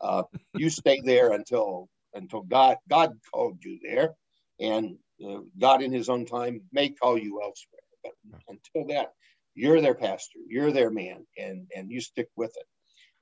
Uh, 0.00 0.24
you 0.54 0.70
stay 0.70 1.00
there 1.00 1.32
until 1.32 1.88
until 2.14 2.42
God 2.42 2.78
God 2.88 3.18
called 3.32 3.64
you 3.64 3.78
there, 3.82 4.14
and 4.60 4.96
uh, 5.24 5.40
God 5.58 5.82
in 5.82 5.92
His 5.92 6.08
own 6.08 6.26
time 6.26 6.62
may 6.72 6.90
call 6.90 7.18
you 7.18 7.40
elsewhere. 7.42 7.80
But 8.02 8.12
until 8.48 8.88
that, 8.88 9.12
you're 9.54 9.80
their 9.80 9.94
pastor, 9.94 10.40
you're 10.46 10.72
their 10.72 10.90
man, 10.90 11.26
and 11.38 11.66
and 11.74 11.90
you 11.90 12.00
stick 12.00 12.28
with 12.36 12.54
it. 12.56 12.66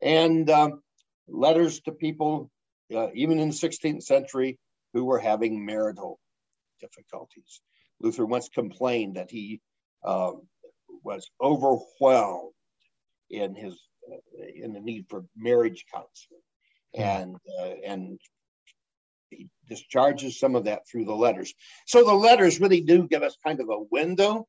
And 0.07 0.51
um, 0.51 0.83
letters 1.29 1.81
to 1.83 1.93
people, 1.93 2.51
uh, 2.95 3.09
even 3.15 3.39
in 3.39 3.51
the 3.51 3.55
16th 3.55 4.03
century, 4.03 4.59
who 4.93 5.05
were 5.05 5.19
having 5.19 5.65
marital 5.65 6.19
difficulties. 6.81 7.61
Luther 8.03 8.27
once 8.27 8.49
complained 8.49 9.17
that 9.17 9.31
he 9.31 9.61
uh, 10.05 10.33
was 11.03 11.31
overwhelmed 11.41 12.53
in 13.31 13.55
his 13.55 13.81
uh, 14.11 14.17
in 14.55 14.73
the 14.73 14.81
need 14.81 15.07
for 15.09 15.25
marriage 15.37 15.85
counseling, 15.93 16.41
hmm. 16.95 17.03
and 17.03 17.37
uh, 17.61 17.75
and 17.87 18.21
he 19.31 19.49
discharges 19.69 20.39
some 20.39 20.57
of 20.57 20.65
that 20.65 20.83
through 20.89 21.05
the 21.05 21.15
letters. 21.15 21.55
So 21.87 22.05
the 22.05 22.13
letters 22.13 22.61
really 22.61 22.83
do 22.83 23.09
give 23.09 23.23
us 23.23 23.37
kind 23.45 23.61
of 23.61 23.69
a 23.71 23.85
window 23.91 24.47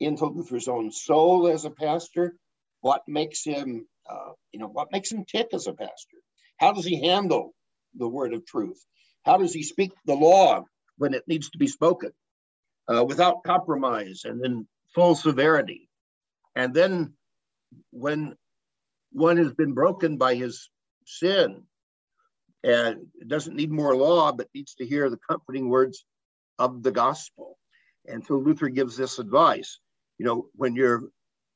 into 0.00 0.26
Luther's 0.26 0.68
own 0.68 0.90
soul 0.90 1.46
as 1.46 1.64
a 1.64 1.70
pastor. 1.70 2.34
What 2.80 3.02
makes 3.06 3.44
him, 3.44 3.86
uh, 4.08 4.32
you 4.52 4.60
know, 4.60 4.68
what 4.68 4.92
makes 4.92 5.10
him 5.10 5.24
tick 5.24 5.48
as 5.52 5.66
a 5.66 5.72
pastor? 5.72 6.18
How 6.58 6.72
does 6.72 6.84
he 6.84 7.06
handle 7.06 7.54
the 7.94 8.08
word 8.08 8.34
of 8.34 8.44
truth? 8.44 8.84
How 9.24 9.38
does 9.38 9.52
he 9.52 9.62
speak 9.62 9.92
the 10.04 10.14
law 10.14 10.64
when 10.98 11.14
it 11.14 11.24
needs 11.26 11.50
to 11.50 11.58
be 11.58 11.66
spoken 11.66 12.12
uh, 12.88 13.04
without 13.04 13.44
compromise 13.44 14.22
and 14.24 14.44
in 14.44 14.66
full 14.94 15.14
severity? 15.14 15.88
And 16.54 16.74
then 16.74 17.14
when 17.90 18.36
one 19.12 19.36
has 19.36 19.52
been 19.52 19.72
broken 19.72 20.16
by 20.16 20.34
his 20.34 20.68
sin, 21.04 21.62
and 22.66 23.06
doesn't 23.28 23.54
need 23.54 23.70
more 23.70 23.96
law, 23.96 24.32
but 24.32 24.48
needs 24.52 24.74
to 24.74 24.84
hear 24.84 25.08
the 25.08 25.18
comforting 25.18 25.68
words 25.68 26.04
of 26.58 26.82
the 26.82 26.90
gospel. 26.90 27.58
And 28.06 28.24
so 28.26 28.34
Luther 28.34 28.68
gives 28.68 28.96
this 28.96 29.20
advice. 29.20 29.78
You 30.18 30.26
know, 30.26 30.46
when 30.54 30.74
you're 30.74 31.02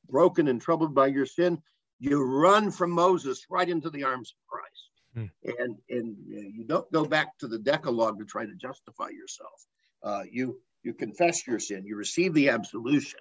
broken 0.09 0.47
and 0.47 0.61
troubled 0.61 0.95
by 0.95 1.07
your 1.07 1.25
sin, 1.25 1.61
you 1.99 2.23
run 2.23 2.71
from 2.71 2.91
Moses 2.91 3.45
right 3.49 3.67
into 3.67 3.89
the 3.89 4.05
arms 4.05 4.33
of 4.33 4.47
Christ. 4.47 4.89
Hmm. 5.13 5.61
And, 5.61 5.77
and 5.89 6.15
you 6.55 6.63
don't 6.65 6.89
go 6.93 7.03
back 7.03 7.37
to 7.39 7.47
the 7.47 7.59
Decalogue 7.59 8.19
to 8.19 8.25
try 8.25 8.45
to 8.45 8.55
justify 8.55 9.09
yourself. 9.09 9.65
Uh, 10.01 10.23
you, 10.31 10.61
you 10.83 10.93
confess 10.93 11.45
your 11.47 11.59
sin, 11.59 11.85
you 11.85 11.95
receive 11.95 12.33
the 12.33 12.49
absolution, 12.49 13.19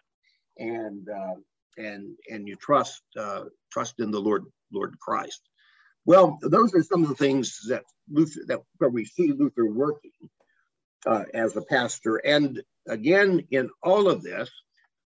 and, 0.58 1.08
uh, 1.08 1.34
and, 1.76 2.16
and 2.28 2.48
you 2.48 2.56
trust, 2.56 3.02
uh, 3.18 3.44
trust 3.70 4.00
in 4.00 4.10
the 4.10 4.20
Lord, 4.20 4.44
Lord 4.72 4.98
Christ. 4.98 5.40
Well, 6.06 6.38
those 6.42 6.74
are 6.74 6.82
some 6.82 7.02
of 7.02 7.08
the 7.08 7.14
things 7.14 7.58
that 7.68 7.84
Luther 8.10 8.40
that 8.46 8.60
where 8.78 8.90
we 8.90 9.04
see 9.04 9.32
Luther 9.32 9.66
working 9.66 10.10
uh, 11.06 11.24
as 11.34 11.56
a 11.56 11.62
pastor. 11.62 12.16
And 12.16 12.62
again, 12.88 13.46
in 13.50 13.70
all 13.82 14.08
of 14.08 14.22
this, 14.22 14.50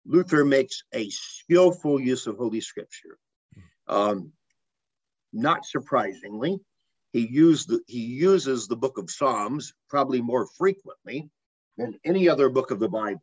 Luther 0.06 0.44
makes 0.44 0.82
a 0.94 1.10
skillful 1.10 2.00
use 2.00 2.26
of 2.26 2.36
Holy 2.36 2.60
Scripture. 2.60 3.18
Um, 3.88 4.32
not 5.32 5.66
surprisingly, 5.66 6.60
he 7.12 7.26
used 7.26 7.68
the, 7.68 7.80
he 7.86 8.00
uses 8.00 8.66
the 8.66 8.76
book 8.76 8.98
of 8.98 9.10
Psalms 9.10 9.74
probably 9.88 10.20
more 10.20 10.46
frequently 10.56 11.28
than 11.76 11.98
any 12.04 12.28
other 12.28 12.48
book 12.48 12.70
of 12.70 12.78
the 12.78 12.88
Bible. 12.88 13.22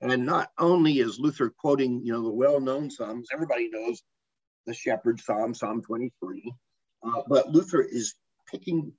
And 0.00 0.26
not 0.26 0.50
only 0.58 0.98
is 0.98 1.18
Luther 1.18 1.50
quoting, 1.50 2.02
you 2.04 2.12
know, 2.12 2.22
the 2.22 2.30
well-known 2.30 2.90
Psalms, 2.90 3.28
everybody 3.32 3.70
knows 3.70 4.02
the 4.66 4.74
Shepherd 4.74 5.20
Psalm, 5.20 5.54
Psalm 5.54 5.82
23, 5.82 6.52
uh, 7.02 7.22
but 7.28 7.50
Luther 7.50 7.82
is 7.82 8.14
picking 8.50 8.92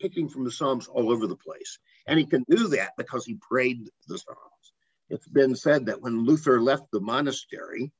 picking 0.00 0.28
from 0.28 0.44
the 0.44 0.50
Psalms 0.50 0.86
all 0.86 1.10
over 1.10 1.26
the 1.26 1.36
place. 1.36 1.78
And 2.06 2.18
he 2.18 2.26
can 2.26 2.44
do 2.48 2.68
that 2.68 2.92
because 2.98 3.24
he 3.24 3.38
prayed 3.40 3.88
the 4.06 4.18
Psalms. 4.18 4.72
It's 5.08 5.28
been 5.28 5.54
said 5.54 5.86
that 5.86 6.02
when 6.02 6.24
Luther 6.24 6.60
left 6.60 6.90
the 6.92 7.00
monastery, 7.00 7.90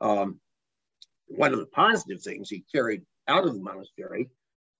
um, 0.00 0.40
one 1.26 1.52
of 1.52 1.60
the 1.60 1.66
positive 1.66 2.22
things 2.22 2.48
he 2.48 2.64
carried 2.72 3.02
out 3.28 3.46
of 3.46 3.54
the 3.54 3.60
monastery 3.60 4.30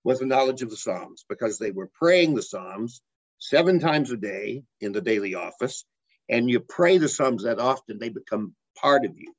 was 0.05 0.19
the 0.19 0.27
knowledge 0.27 0.63
of 0.63 0.71
the 0.71 0.77
Psalms 0.77 1.25
because 1.29 1.59
they 1.59 1.71
were 1.71 1.91
praying 1.95 2.35
the 2.35 2.43
Psalms 2.43 3.03
seven 3.43 3.81
times 3.81 4.13
a 4.13 4.17
day 4.17 4.63
in 4.81 4.93
the 4.93 5.01
daily 5.01 5.35
office. 5.35 5.85
And 6.29 6.49
you 6.49 6.61
pray 6.61 6.99
the 6.99 7.09
Psalms 7.09 7.43
that 7.43 7.59
often, 7.59 7.99
they 7.99 8.09
become 8.09 8.55
part 8.81 9.05
of 9.05 9.19
you 9.19 9.35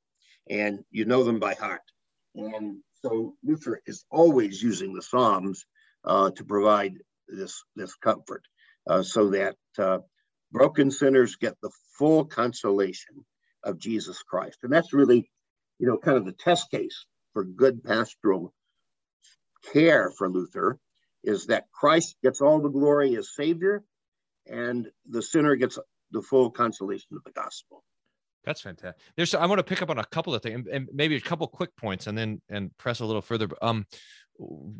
and 0.48 0.80
you 0.90 1.06
know 1.06 1.24
them 1.24 1.40
by 1.40 1.54
heart. 1.54 1.80
And 2.34 2.80
so 3.00 3.34
Luther 3.42 3.80
is 3.86 4.04
always 4.10 4.62
using 4.62 4.92
the 4.92 5.00
Psalms 5.00 5.64
uh, 6.04 6.30
to 6.32 6.44
provide 6.44 6.92
this, 7.28 7.62
this 7.76 7.94
comfort 7.94 8.42
uh, 8.86 9.02
so 9.02 9.30
that 9.30 9.56
uh, 9.78 9.98
broken 10.52 10.90
sinners 10.90 11.36
get 11.36 11.56
the 11.62 11.70
full 11.98 12.26
consolation 12.26 13.24
of 13.62 13.78
Jesus 13.78 14.22
Christ. 14.22 14.58
And 14.62 14.72
that's 14.72 14.92
really, 14.92 15.30
you 15.78 15.86
know, 15.86 15.96
kind 15.96 16.18
of 16.18 16.26
the 16.26 16.32
test 16.32 16.70
case 16.70 17.06
for 17.32 17.42
good 17.42 17.82
pastoral 17.82 18.52
care 19.72 20.10
for 20.10 20.28
Luther 20.28 20.78
is 21.24 21.46
that 21.46 21.72
Christ 21.72 22.16
gets 22.22 22.42
all 22.42 22.60
the 22.60 22.68
glory 22.68 23.16
as 23.16 23.34
Savior 23.34 23.82
and 24.46 24.90
the 25.08 25.22
sinner 25.22 25.56
gets 25.56 25.78
the 26.10 26.22
full 26.22 26.50
consolation 26.50 27.16
of 27.16 27.24
the 27.24 27.32
gospel. 27.32 27.84
That's 28.44 28.60
fantastic. 28.60 29.00
There's 29.16 29.34
I 29.34 29.46
want 29.46 29.58
to 29.58 29.64
pick 29.64 29.82
up 29.82 29.90
on 29.90 29.98
a 29.98 30.04
couple 30.04 30.34
of 30.34 30.42
things 30.42 30.66
and 30.70 30.88
maybe 30.92 31.16
a 31.16 31.20
couple 31.20 31.46
quick 31.46 31.74
points 31.76 32.06
and 32.06 32.16
then 32.16 32.40
and 32.50 32.76
press 32.76 33.00
a 33.00 33.06
little 33.06 33.22
further. 33.22 33.48
Um, 33.62 33.86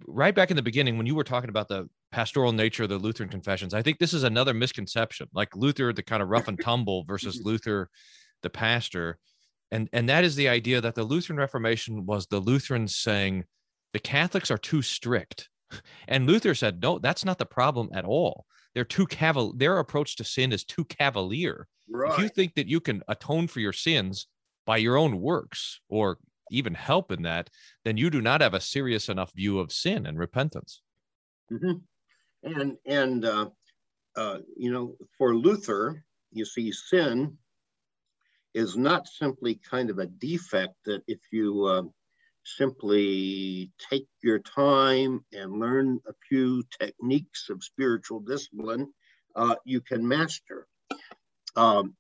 right 0.07 0.35
back 0.35 0.51
in 0.51 0.57
the 0.57 0.63
beginning 0.63 0.97
when 0.97 1.07
you 1.07 1.15
were 1.15 1.25
talking 1.25 1.49
about 1.49 1.69
the 1.69 1.89
pastoral 2.13 2.53
nature 2.53 2.83
of 2.83 2.89
the 2.89 2.99
Lutheran 2.99 3.29
confessions, 3.29 3.73
I 3.73 3.83
think 3.83 3.99
this 3.99 4.13
is 4.13 4.23
another 4.23 4.53
misconception. 4.53 5.29
Like 5.33 5.57
Luther, 5.57 5.93
the 5.93 6.03
kind 6.03 6.23
of 6.23 6.29
rough 6.29 6.49
and 6.49 6.61
tumble 6.61 7.05
versus 7.05 7.41
Luther, 7.45 7.89
the 8.43 8.51
pastor, 8.51 9.19
and 9.71 9.89
and 9.93 10.09
that 10.09 10.25
is 10.25 10.37
the 10.37 10.49
idea 10.49 10.81
that 10.81 10.95
the 10.95 11.05
Lutheran 11.05 11.39
Reformation 11.39 12.05
was 12.05 12.27
the 12.27 12.41
Lutherans 12.41 12.97
saying 12.97 13.45
the 13.93 13.99
Catholics 13.99 14.51
are 14.51 14.59
too 14.59 14.83
strict, 14.83 15.49
and 16.09 16.27
Luther 16.27 16.55
said 16.55 16.83
no, 16.83 16.99
that's 16.99 17.25
not 17.25 17.39
the 17.39 17.47
problem 17.47 17.89
at 17.95 18.05
all. 18.05 18.45
They're 18.75 18.85
too 18.85 19.07
caval. 19.07 19.59
Their 19.59 19.79
approach 19.79 20.17
to 20.17 20.25
sin 20.25 20.53
is 20.53 20.65
too 20.65 20.85
cavalier 20.85 21.69
Right. 21.89 22.13
If 22.13 22.19
you 22.19 22.29
think 22.29 22.55
that 22.55 22.69
you 22.69 22.81
can 22.81 23.03
atone 23.09 23.47
for 23.47 23.61
your 23.61 23.73
sins 23.73 24.27
by 24.67 24.79
your 24.79 24.97
own 24.97 25.21
works 25.21 25.81
or 25.89 26.19
even 26.51 26.75
help 26.75 27.11
in 27.13 27.23
that, 27.23 27.51
then 27.85 27.97
you 27.97 28.11
do 28.11 28.21
not 28.21 28.41
have 28.41 28.55
a 28.55 28.61
serious 28.61 29.09
enough 29.09 29.33
view 29.35 29.59
of 29.59 29.73
sin 29.73 30.07
and 30.07 30.19
repentance. 30.19 30.81
Mm-hmm. 31.53 32.51
And 32.57 32.77
and 32.87 33.25
uh, 33.25 33.51
uh, 34.17 34.39
you 34.57 34.71
know, 34.71 34.97
for 35.17 35.35
Luther, 35.35 36.05
you 36.33 36.45
see, 36.45 36.73
sin 36.73 37.37
is 38.55 38.77
not 38.77 39.09
simply 39.09 39.61
kind 39.69 39.91
of 39.91 39.99
a 39.99 40.07
defect 40.07 40.75
that 40.85 41.03
if 41.07 41.21
you 41.33 41.65
uh, 41.65 41.83
simply 42.45 43.71
take 43.91 44.07
your 44.23 44.39
time 44.39 45.25
and 45.33 45.59
learn 45.59 46.01
a 46.07 46.13
few 46.29 46.63
techniques 46.79 47.49
of 47.51 47.65
spiritual 47.65 48.21
discipline, 48.21 48.93
uh, 49.35 49.57
you 49.65 49.81
can 49.81 50.07
master 50.07 50.67
um, 51.57 51.95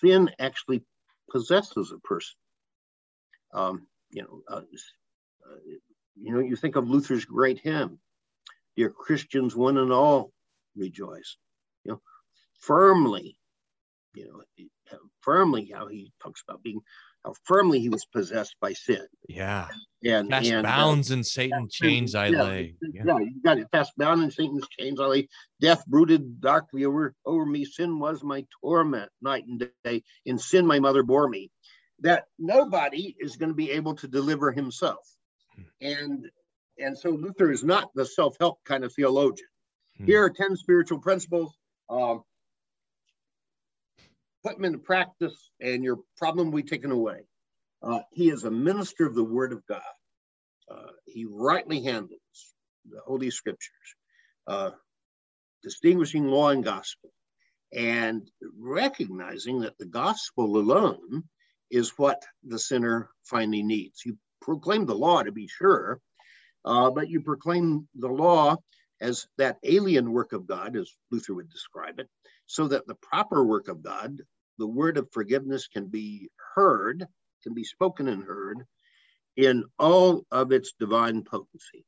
sin 0.00 0.30
actually 0.38 0.82
possesses 1.30 1.92
a 1.92 1.98
person. 1.98 2.36
Um, 3.52 3.86
you 4.10 4.22
know, 4.22 4.42
uh, 4.48 4.60
uh, 4.60 5.56
you 6.20 6.32
know, 6.32 6.40
you 6.40 6.56
think 6.56 6.76
of 6.76 6.88
Luther's 6.88 7.24
great 7.24 7.60
hymn, 7.60 7.98
dear 8.76 8.90
Christians, 8.90 9.54
one 9.54 9.78
and 9.78 9.92
all 9.92 10.32
rejoice. 10.76 11.36
You 11.84 11.92
know, 11.92 12.00
firmly, 12.60 13.38
you 14.14 14.26
know, 14.26 14.98
firmly 15.20 15.70
how 15.72 15.88
he 15.88 16.12
talks 16.22 16.42
about 16.46 16.62
being 16.62 16.80
how 17.26 17.34
firmly 17.44 17.80
he 17.80 17.88
was 17.88 18.04
possessed 18.06 18.54
by 18.60 18.72
sin. 18.72 19.06
Yeah. 19.28 19.68
And 20.04 20.30
Fast 20.30 20.48
and, 20.48 20.64
uh, 20.64 20.70
bounds 20.70 21.10
in 21.10 21.24
Satan 21.24 21.68
chains 21.68 22.14
I 22.14 22.28
yeah, 22.28 22.42
lay. 22.42 22.74
Yeah. 22.80 23.02
Yeah. 23.04 23.18
you 23.18 23.42
got 23.44 23.58
it. 23.58 23.66
Fast 23.72 23.92
bound 23.96 24.22
in 24.22 24.30
Satan's 24.30 24.66
chains 24.78 25.00
I 25.00 25.06
lay. 25.06 25.28
Death 25.60 25.84
brooded 25.86 26.40
darkly 26.40 26.84
over, 26.84 27.14
over 27.24 27.44
me. 27.44 27.64
Sin 27.64 27.98
was 27.98 28.22
my 28.22 28.46
torment 28.62 29.10
night 29.20 29.44
and 29.46 29.68
day. 29.84 30.04
In 30.24 30.38
sin 30.38 30.66
my 30.66 30.78
mother 30.78 31.02
bore 31.02 31.28
me. 31.28 31.50
That 32.00 32.26
nobody 32.38 33.16
is 33.18 33.36
going 33.36 33.48
to 33.48 33.54
be 33.54 33.72
able 33.72 33.96
to 33.96 34.06
deliver 34.06 34.52
himself. 34.52 35.04
Hmm. 35.54 35.62
And 35.80 36.30
and 36.78 36.96
so 36.96 37.10
Luther 37.10 37.50
is 37.50 37.64
not 37.64 37.90
the 37.94 38.04
self-help 38.04 38.58
kind 38.64 38.84
of 38.84 38.92
theologian. 38.94 39.48
Hmm. 39.98 40.04
Here 40.04 40.22
are 40.22 40.30
10 40.30 40.56
spiritual 40.56 41.00
principles. 41.00 41.56
Um, 41.88 42.22
put 44.46 44.56
them 44.56 44.64
into 44.64 44.78
practice 44.78 45.50
and 45.60 45.82
your 45.82 45.98
problem 46.16 46.50
will 46.50 46.62
be 46.62 46.68
taken 46.68 46.92
away. 46.92 47.26
Uh, 47.82 48.00
he 48.12 48.30
is 48.30 48.44
a 48.44 48.50
minister 48.50 49.04
of 49.04 49.14
the 49.14 49.24
word 49.24 49.52
of 49.52 49.66
God. 49.66 49.80
Uh, 50.70 50.92
he 51.04 51.26
rightly 51.28 51.82
handles 51.82 52.20
the 52.88 53.00
Holy 53.04 53.30
Scriptures, 53.30 53.96
uh, 54.46 54.70
distinguishing 55.64 56.28
law 56.28 56.50
and 56.50 56.62
gospel, 56.62 57.10
and 57.72 58.30
recognizing 58.56 59.60
that 59.60 59.76
the 59.78 59.86
gospel 59.86 60.56
alone 60.56 61.24
is 61.70 61.92
what 61.96 62.22
the 62.44 62.58
sinner 62.58 63.10
finally 63.24 63.64
needs. 63.64 64.02
You 64.04 64.16
proclaim 64.40 64.86
the 64.86 64.94
law 64.94 65.24
to 65.24 65.32
be 65.32 65.48
sure, 65.48 66.00
uh, 66.64 66.90
but 66.90 67.08
you 67.08 67.20
proclaim 67.20 67.88
the 67.96 68.08
law 68.08 68.56
as 69.00 69.26
that 69.38 69.58
alien 69.64 70.12
work 70.12 70.32
of 70.32 70.46
God, 70.46 70.76
as 70.76 70.90
Luther 71.10 71.34
would 71.34 71.50
describe 71.50 71.98
it, 71.98 72.08
so 72.46 72.68
that 72.68 72.86
the 72.86 72.94
proper 72.94 73.44
work 73.44 73.66
of 73.66 73.82
God, 73.82 74.22
the 74.58 74.66
word 74.66 74.98
of 74.98 75.08
forgiveness, 75.12 75.66
can 75.66 75.86
be 75.86 76.30
heard, 76.54 77.06
can 77.42 77.54
be 77.54 77.64
spoken 77.64 78.08
and 78.08 78.24
heard 78.24 78.64
in 79.36 79.64
all 79.78 80.24
of 80.30 80.52
its 80.52 80.72
divine 80.78 81.22
potency. 81.22 81.84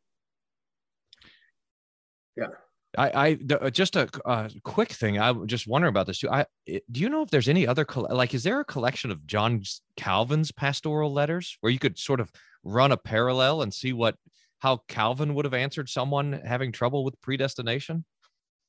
Yeah. 2.37 2.49
I, 2.97 3.11
I 3.11 3.55
uh, 3.55 3.71
just 3.71 3.97
a 3.97 4.09
uh, 4.25 4.49
quick 4.65 4.93
thing. 4.93 5.19
I 5.19 5.33
just 5.45 5.67
wondering 5.67 5.91
about 5.91 6.07
this 6.07 6.21
too. 6.21 6.31
I 6.31 6.47
do 6.67 7.01
you 7.01 7.09
know 7.09 7.23
if 7.23 7.31
there's 7.31 7.49
any 7.49 7.67
other 7.67 7.85
like 7.95 8.33
is 8.33 8.45
there 8.45 8.61
a 8.61 8.65
collection 8.65 9.11
of 9.11 9.27
John 9.27 9.63
Calvin's 9.97 10.53
pastoral 10.53 11.13
letters 11.13 11.59
where 11.61 11.71
you 11.71 11.79
could 11.79 11.99
sort 11.99 12.21
of 12.21 12.33
run 12.65 12.93
a 12.93 12.97
parallel 12.97 13.61
and 13.63 13.75
see 13.75 13.93
what 13.93 14.17
how 14.61 14.83
Calvin 14.89 15.35
would 15.35 15.45
have 15.45 15.55
answered 15.55 15.89
someone 15.89 16.33
having 16.33 16.73
trouble 16.73 17.05
with 17.05 17.21
predestination? 17.21 18.05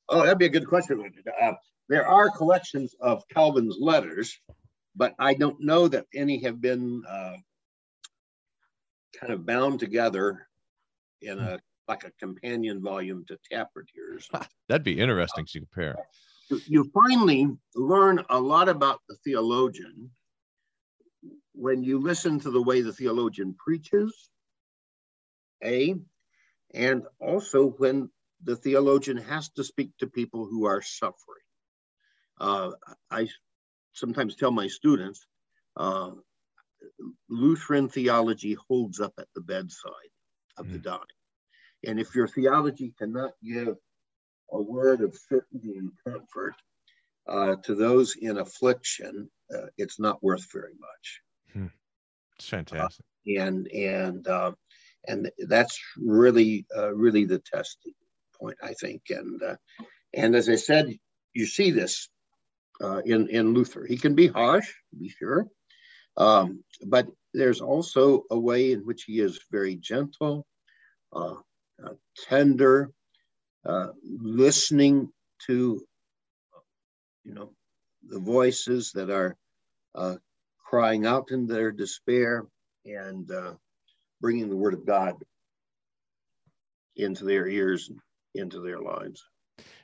Oh, 0.09 0.23
that'd 0.23 0.37
be 0.37 0.45
a 0.45 0.49
good 0.49 0.67
question. 0.67 1.11
Uh, 1.41 1.53
there 1.87 2.07
are 2.07 2.29
collections 2.29 2.95
of 2.99 3.27
Calvin's 3.29 3.77
letters, 3.79 4.37
but 4.95 5.13
I 5.19 5.33
don't 5.33 5.61
know 5.61 5.87
that 5.87 6.05
any 6.13 6.41
have 6.43 6.59
been 6.59 7.03
uh, 7.07 7.35
kind 9.19 9.33
of 9.33 9.45
bound 9.45 9.79
together 9.79 10.47
in 11.21 11.39
a 11.39 11.59
like 11.87 12.03
a 12.03 12.11
companion 12.19 12.81
volume 12.81 13.25
to 13.27 13.37
Tappert 13.51 13.87
here. 13.93 14.19
That'd 14.69 14.83
be 14.83 14.99
interesting 14.99 15.45
to 15.45 15.59
compare. 15.59 15.95
You 16.67 16.89
finally 16.93 17.47
learn 17.75 18.23
a 18.29 18.39
lot 18.39 18.69
about 18.69 19.01
the 19.09 19.15
theologian 19.23 20.11
when 21.53 21.83
you 21.83 21.99
listen 21.99 22.39
to 22.39 22.51
the 22.51 22.61
way 22.61 22.81
the 22.81 22.93
theologian 22.93 23.55
preaches, 23.57 24.29
A, 25.63 25.95
and 26.73 27.03
also 27.19 27.71
when 27.71 28.09
the 28.43 28.55
theologian 28.55 29.17
has 29.17 29.49
to 29.49 29.63
speak 29.63 29.91
to 29.97 30.07
people 30.07 30.45
who 30.45 30.65
are 30.65 30.81
suffering. 30.81 31.43
Uh, 32.39 32.71
I 33.11 33.27
sometimes 33.93 34.35
tell 34.35 34.51
my 34.51 34.67
students 34.67 35.25
uh, 35.77 36.11
Lutheran 37.29 37.89
theology 37.89 38.55
holds 38.67 38.99
up 38.99 39.13
at 39.19 39.27
the 39.35 39.41
bedside 39.41 40.11
of 40.57 40.71
the 40.71 40.79
Mm. 40.79 40.83
dying. 40.83 41.17
And 41.87 41.99
if 41.99 42.15
your 42.15 42.27
theology 42.27 42.93
cannot 42.97 43.33
give 43.43 43.75
a 44.51 44.61
word 44.61 45.01
of 45.01 45.15
certainty 45.15 45.77
and 45.77 45.91
comfort 46.05 46.55
uh, 47.27 47.55
to 47.57 47.75
those 47.75 48.15
in 48.15 48.37
affliction, 48.37 49.29
uh, 49.53 49.67
it's 49.77 49.99
not 49.99 50.21
worth 50.23 50.51
very 50.51 50.73
much. 50.79 51.21
It's 52.37 52.49
fantastic. 52.49 53.05
And 53.27 53.67
and 53.67 54.27
uh, 54.27 54.53
and 55.07 55.29
that's 55.39 55.79
really 55.97 56.65
uh, 56.75 56.93
really 56.95 57.25
the 57.25 57.39
testing 57.39 57.93
point, 58.39 58.57
I 58.61 58.73
think. 58.73 59.03
And 59.09 59.41
uh, 59.41 59.55
and 60.13 60.35
as 60.35 60.49
I 60.49 60.55
said, 60.55 60.97
you 61.33 61.45
see 61.45 61.71
this 61.71 62.09
uh, 62.81 63.01
in 63.05 63.29
in 63.29 63.53
Luther. 63.53 63.85
He 63.85 63.97
can 63.97 64.15
be 64.15 64.27
harsh, 64.27 64.67
to 64.91 64.95
be 64.97 65.09
sure, 65.09 65.47
um, 66.17 66.63
but 66.85 67.07
there's 67.33 67.61
also 67.61 68.23
a 68.31 68.39
way 68.39 68.71
in 68.71 68.81
which 68.81 69.03
he 69.03 69.19
is 69.19 69.39
very 69.51 69.75
gentle, 69.75 70.45
uh, 71.13 71.35
uh, 71.83 71.93
tender, 72.27 72.91
uh, 73.65 73.89
listening 74.03 75.11
to 75.47 75.81
you 77.23 77.33
know 77.33 77.51
the 78.07 78.19
voices 78.19 78.91
that 78.93 79.09
are 79.09 79.35
uh, 79.95 80.15
crying 80.65 81.05
out 81.05 81.31
in 81.31 81.47
their 81.47 81.71
despair 81.71 82.45
and 82.85 83.29
bringing 84.21 84.49
the 84.49 84.55
word 84.55 84.73
of 84.73 84.85
God 84.85 85.15
into 86.95 87.23
their 87.25 87.47
ears, 87.47 87.89
into 88.35 88.61
their 88.61 88.79
lives. 88.79 89.23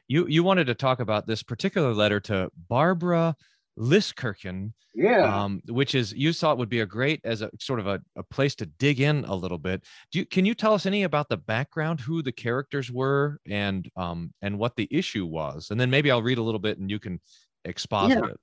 You 0.08 0.28
you 0.28 0.44
wanted 0.44 0.68
to 0.68 0.76
talk 0.76 1.00
about 1.00 1.28
this 1.28 1.44
particular 1.44 1.94
letter 1.94 2.20
to 2.22 2.50
Barbara 2.70 3.36
Lisskirchen, 3.78 4.72
Yeah. 4.94 5.44
um, 5.44 5.62
which 5.68 5.96
is 5.96 6.14
you 6.14 6.32
thought 6.32 6.58
would 6.58 6.70
be 6.70 6.80
a 6.82 6.86
great 6.86 7.20
as 7.24 7.42
a 7.42 7.50
sort 7.60 7.80
of 7.80 7.88
a, 7.88 8.00
a 8.16 8.24
place 8.24 8.56
to 8.56 8.66
dig 8.66 9.02
in 9.02 9.26
a 9.26 9.36
little 9.36 9.58
bit. 9.58 9.84
Do 10.12 10.20
you 10.20 10.26
can 10.26 10.46
you 10.46 10.54
tell 10.54 10.74
us 10.74 10.86
any 10.86 11.04
about 11.04 11.28
the 11.28 11.38
background, 11.38 12.00
who 12.00 12.22
the 12.22 12.32
characters 12.32 12.92
were, 12.92 13.40
and 13.50 13.90
um 13.96 14.32
and 14.42 14.58
what 14.60 14.76
the 14.76 14.88
issue 14.92 15.26
was, 15.26 15.72
and 15.72 15.80
then 15.80 15.90
maybe 15.90 16.12
I'll 16.12 16.24
read 16.24 16.38
a 16.38 16.44
little 16.44 16.60
bit 16.60 16.78
and 16.78 16.90
you 16.90 17.00
can 17.00 17.20
exposit 17.66 18.24
Yeah. 18.24 18.30
it. 18.32 18.40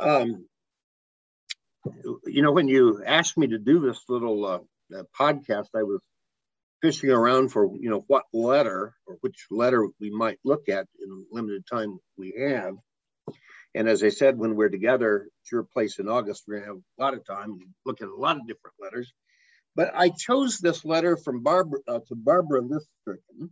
um, 0.00 0.46
you 2.26 2.42
know, 2.42 2.52
when 2.52 2.68
you 2.68 3.02
asked 3.04 3.36
me 3.36 3.46
to 3.48 3.58
do 3.58 3.80
this 3.80 4.04
little 4.08 4.44
uh, 4.46 4.58
uh, 4.96 5.02
podcast, 5.18 5.68
I 5.74 5.82
was 5.82 6.00
fishing 6.82 7.10
around 7.10 7.50
for, 7.50 7.70
you 7.78 7.90
know, 7.90 8.04
what 8.06 8.24
letter 8.32 8.94
or 9.06 9.16
which 9.20 9.46
letter 9.50 9.86
we 10.00 10.10
might 10.10 10.38
look 10.44 10.68
at 10.68 10.86
in 11.02 11.08
the 11.10 11.24
limited 11.32 11.64
time 11.70 11.98
we 12.16 12.34
have. 12.38 12.74
And 13.74 13.88
as 13.88 14.02
I 14.02 14.08
said, 14.08 14.38
when 14.38 14.56
we're 14.56 14.68
together 14.68 15.24
at 15.26 15.52
your 15.52 15.62
place 15.62 15.98
in 15.98 16.08
August, 16.08 16.44
we're 16.48 16.60
to 16.60 16.66
have 16.66 16.76
a 16.76 17.02
lot 17.02 17.14
of 17.14 17.24
time 17.24 17.58
look 17.86 18.02
at 18.02 18.08
a 18.08 18.14
lot 18.14 18.36
of 18.36 18.46
different 18.46 18.76
letters. 18.80 19.12
But 19.76 19.92
I 19.94 20.08
chose 20.10 20.58
this 20.58 20.84
letter 20.84 21.16
from 21.16 21.42
Barbara 21.42 21.80
uh, 21.86 22.00
to 22.08 22.14
Barbara 22.16 22.62
Lisskirchen 22.62 23.50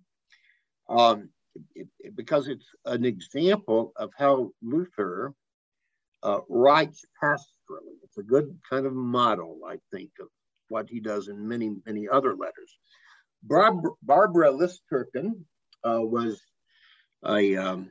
um, 0.88 1.30
it- 1.74 1.88
it- 2.00 2.16
because 2.16 2.48
it's 2.48 2.66
an 2.84 3.04
example 3.04 3.92
of 3.96 4.10
how 4.16 4.52
Luther 4.62 5.34
uh, 6.22 6.40
writes 6.48 7.04
pastorally. 7.22 7.96
It's 8.02 8.18
a 8.18 8.22
good 8.22 8.58
kind 8.68 8.86
of 8.86 8.92
model, 8.94 9.60
I 9.66 9.78
think, 9.92 10.10
of 10.20 10.28
what 10.68 10.88
he 10.88 11.00
does 11.00 11.28
in 11.28 11.46
many, 11.48 11.76
many 11.86 12.08
other 12.08 12.34
letters. 12.34 12.78
Barb- 13.42 13.96
Barbara 14.02 14.50
Lisskirchen 14.50 15.44
uh, 15.84 16.00
was 16.00 16.40
a, 17.24 17.56
um, 17.56 17.90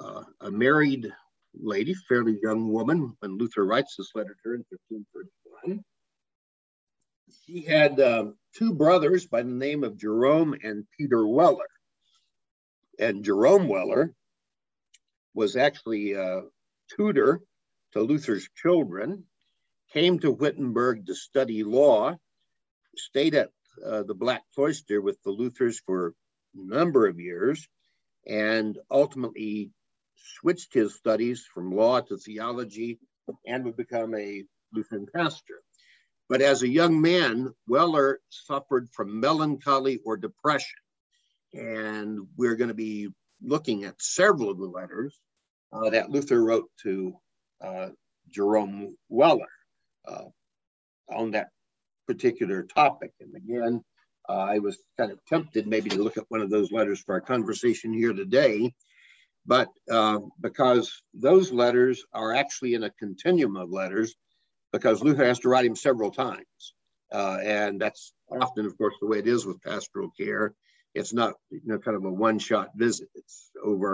uh, 0.00 0.22
a 0.40 0.50
married 0.50 1.12
lady, 1.54 1.94
fairly 1.94 2.38
young 2.42 2.70
woman, 2.72 3.16
when 3.20 3.38
Luther 3.38 3.64
writes 3.64 3.96
this 3.96 4.10
letter 4.14 4.36
to 4.42 4.48
her 4.48 4.54
in 4.54 4.64
1531. 4.90 5.84
She 7.46 7.62
had 7.62 8.00
um, 8.00 8.36
two 8.56 8.74
brothers 8.74 9.26
by 9.26 9.42
the 9.42 9.50
name 9.50 9.84
of 9.84 9.98
Jerome 9.98 10.54
and 10.62 10.84
Peter 10.98 11.26
Weller. 11.26 11.68
And 12.98 13.24
Jerome 13.24 13.68
Weller 13.68 14.14
was 15.34 15.56
actually 15.56 16.12
a 16.12 16.42
tutor 16.96 17.42
to 17.92 18.00
Luther's 18.00 18.48
children, 18.56 19.24
came 19.92 20.18
to 20.20 20.30
Wittenberg 20.30 21.06
to 21.06 21.14
study 21.14 21.62
law, 21.62 22.16
stayed 22.96 23.34
at 23.34 23.50
uh, 23.84 24.02
the 24.02 24.14
Black 24.14 24.42
Cloister 24.54 25.00
with 25.00 25.22
the 25.22 25.30
Luthers 25.30 25.80
for 25.84 26.08
a 26.08 26.12
number 26.54 27.06
of 27.06 27.20
years, 27.20 27.66
and 28.26 28.78
ultimately 28.90 29.70
switched 30.16 30.74
his 30.74 30.94
studies 30.94 31.44
from 31.52 31.74
law 31.74 32.00
to 32.00 32.16
theology 32.16 32.98
and 33.46 33.64
would 33.64 33.76
become 33.76 34.14
a 34.14 34.44
Lutheran 34.72 35.06
pastor. 35.14 35.60
But 36.28 36.42
as 36.42 36.62
a 36.62 36.68
young 36.68 37.00
man, 37.00 37.54
Weller 37.68 38.20
suffered 38.30 38.88
from 38.92 39.20
melancholy 39.20 40.00
or 40.04 40.16
depression. 40.16 40.78
And 41.52 42.26
we're 42.36 42.56
going 42.56 42.68
to 42.68 42.74
be 42.74 43.08
looking 43.42 43.84
at 43.84 44.02
several 44.02 44.50
of 44.50 44.58
the 44.58 44.66
letters 44.66 45.18
uh, 45.72 45.90
that 45.90 46.10
Luther 46.10 46.42
wrote 46.42 46.68
to 46.82 47.14
uh, 47.60 47.88
Jerome 48.28 48.96
Weller 49.08 49.46
uh, 50.06 50.24
on 51.08 51.32
that 51.32 51.48
particular 52.06 52.62
topic. 52.62 53.12
And 53.20 53.34
again, 53.36 53.84
Uh, 54.28 54.46
I 54.56 54.58
was 54.58 54.76
kind 54.98 55.12
of 55.12 55.18
tempted 55.32 55.64
maybe 55.68 55.88
to 55.90 56.02
look 56.02 56.18
at 56.18 56.30
one 56.34 56.42
of 56.44 56.50
those 56.50 56.72
letters 56.72 57.00
for 57.00 57.14
our 57.14 57.20
conversation 57.20 57.92
here 57.92 58.12
today, 58.12 58.74
but 59.54 59.68
uh, 59.88 60.18
because 60.40 60.86
those 61.14 61.54
letters 61.62 62.04
are 62.12 62.34
actually 62.34 62.74
in 62.74 62.82
a 62.82 62.94
continuum 62.98 63.56
of 63.56 63.70
letters, 63.70 64.16
because 64.72 65.04
Luther 65.04 65.26
has 65.26 65.38
to 65.40 65.48
write 65.48 65.68
him 65.68 65.76
several 65.76 66.10
times. 66.10 66.74
Uh, 67.18 67.38
and 67.60 67.80
that's 67.80 68.14
often, 68.42 68.66
of 68.66 68.74
course, 68.76 68.96
the 68.98 69.06
way 69.06 69.18
it 69.20 69.28
is 69.28 69.46
with 69.46 69.62
pastoral 69.62 70.10
care. 70.18 70.54
It's 70.98 71.14
not, 71.20 71.34
you 71.50 71.60
know, 71.70 71.78
kind 71.78 71.96
of 71.96 72.04
a 72.04 72.10
one-shot 72.10 72.68
visit. 72.74 73.08
It's 73.14 73.52
over 73.62 73.90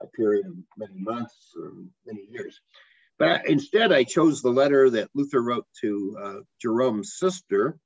a 0.00 0.08
period 0.18 0.46
of 0.46 0.54
many 0.76 0.98
months 1.12 1.54
or 1.60 1.70
many 2.04 2.26
years. 2.34 2.54
But 3.18 3.48
instead, 3.48 3.92
I 3.92 4.04
chose 4.04 4.42
the 4.42 4.50
letter 4.50 4.90
that 4.90 5.10
Luther 5.14 5.42
wrote 5.42 5.66
to 5.80 6.18
uh, 6.22 6.34
Jerome's 6.62 7.16
sister, 7.18 7.76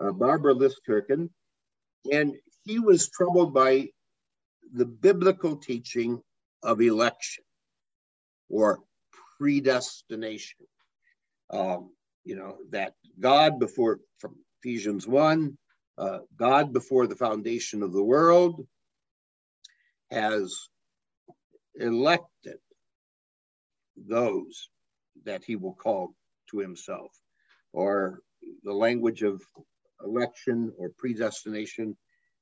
uh, 0.00 0.12
Barbara 0.12 0.54
Lisskirchen, 0.54 1.28
and 2.10 2.34
he 2.64 2.78
was 2.78 3.10
troubled 3.10 3.52
by 3.52 3.88
the 4.72 4.86
biblical 4.86 5.56
teaching 5.56 6.22
of 6.62 6.80
election 6.80 7.44
or 8.48 8.80
predestination. 9.38 10.66
Um, 11.50 11.90
you 12.24 12.36
know, 12.36 12.56
that 12.70 12.94
God 13.18 13.58
before, 13.58 14.00
from 14.18 14.36
Ephesians 14.62 15.06
1, 15.06 15.56
uh, 15.98 16.18
God 16.36 16.72
before 16.72 17.06
the 17.06 17.16
foundation 17.16 17.82
of 17.82 17.92
the 17.92 18.02
world 18.02 18.66
has 20.10 20.68
elected 21.74 22.58
those 23.96 24.68
that 25.24 25.44
he 25.44 25.56
will 25.56 25.74
call 25.74 26.14
to 26.50 26.58
himself, 26.58 27.12
or 27.72 28.20
the 28.64 28.72
language 28.72 29.22
of 29.22 29.42
election 30.04 30.72
or 30.78 30.90
predestination 30.96 31.96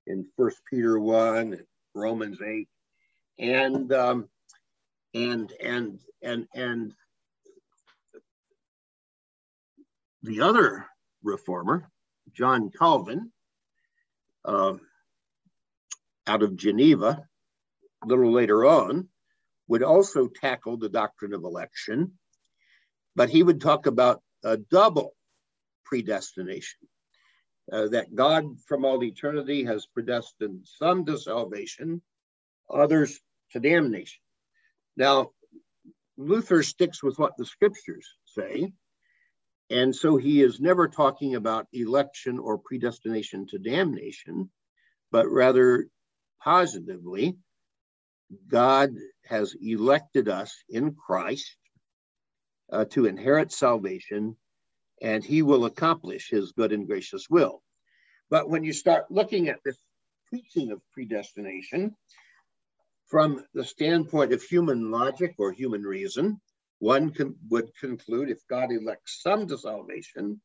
in 0.06 0.26
First 0.36 0.58
Peter 0.70 0.98
1, 0.98 1.58
Romans 1.94 2.40
8, 2.40 2.68
and 3.38 3.92
um, 3.92 4.28
and 5.14 5.52
and 5.62 6.00
and 6.22 6.46
and 6.54 6.92
the 10.22 10.40
other 10.40 10.86
reformer, 11.22 11.90
John 12.32 12.70
Calvin, 12.70 13.32
uh, 14.44 14.74
out 16.26 16.42
of 16.42 16.56
Geneva, 16.56 17.26
a 18.02 18.06
little 18.06 18.32
later 18.32 18.64
on, 18.64 19.08
would 19.68 19.82
also 19.82 20.28
tackle 20.28 20.76
the 20.76 20.88
doctrine 20.88 21.32
of 21.32 21.44
election, 21.44 22.18
but 23.16 23.30
he 23.30 23.42
would 23.42 23.60
talk 23.60 23.86
about 23.86 24.22
a 24.44 24.56
double 24.56 25.16
predestination. 25.84 26.78
Uh, 27.72 27.88
that 27.88 28.14
God 28.14 28.60
from 28.68 28.84
all 28.84 29.02
eternity 29.02 29.64
has 29.64 29.86
predestined 29.86 30.64
some 30.78 31.04
to 31.04 31.18
salvation, 31.18 32.00
others 32.70 33.18
to 33.50 33.58
damnation. 33.58 34.20
Now, 34.96 35.30
Luther 36.16 36.62
sticks 36.62 37.02
with 37.02 37.18
what 37.18 37.36
the 37.36 37.44
scriptures 37.44 38.06
say, 38.24 38.72
and 39.68 39.94
so 39.94 40.16
he 40.16 40.42
is 40.42 40.60
never 40.60 40.86
talking 40.86 41.34
about 41.34 41.66
election 41.72 42.38
or 42.38 42.56
predestination 42.56 43.48
to 43.48 43.58
damnation, 43.58 44.48
but 45.10 45.28
rather 45.28 45.88
positively, 46.40 47.36
God 48.46 48.94
has 49.24 49.56
elected 49.60 50.28
us 50.28 50.54
in 50.68 50.94
Christ 50.94 51.56
uh, 52.72 52.84
to 52.86 53.06
inherit 53.06 53.52
salvation, 53.52 54.36
and 55.02 55.24
he 55.24 55.42
will 55.42 55.64
accomplish 55.64 56.30
his 56.30 56.52
good 56.52 56.72
and 56.72 56.86
gracious 56.86 57.28
will. 57.28 57.62
But 58.30 58.48
when 58.48 58.64
you 58.64 58.72
start 58.72 59.10
looking 59.10 59.48
at 59.48 59.60
this 59.64 59.78
teaching 60.32 60.72
of 60.72 60.80
predestination 60.92 61.94
from 63.06 63.44
the 63.54 63.64
standpoint 63.64 64.32
of 64.32 64.42
human 64.42 64.90
logic 64.90 65.34
or 65.38 65.52
human 65.52 65.82
reason, 65.82 66.40
one 66.78 67.10
can, 67.10 67.36
would 67.48 67.70
conclude 67.80 68.30
if 68.30 68.46
God 68.48 68.72
elects 68.72 69.22
some 69.22 69.46
to 69.46 69.56
salvation, 69.56 70.40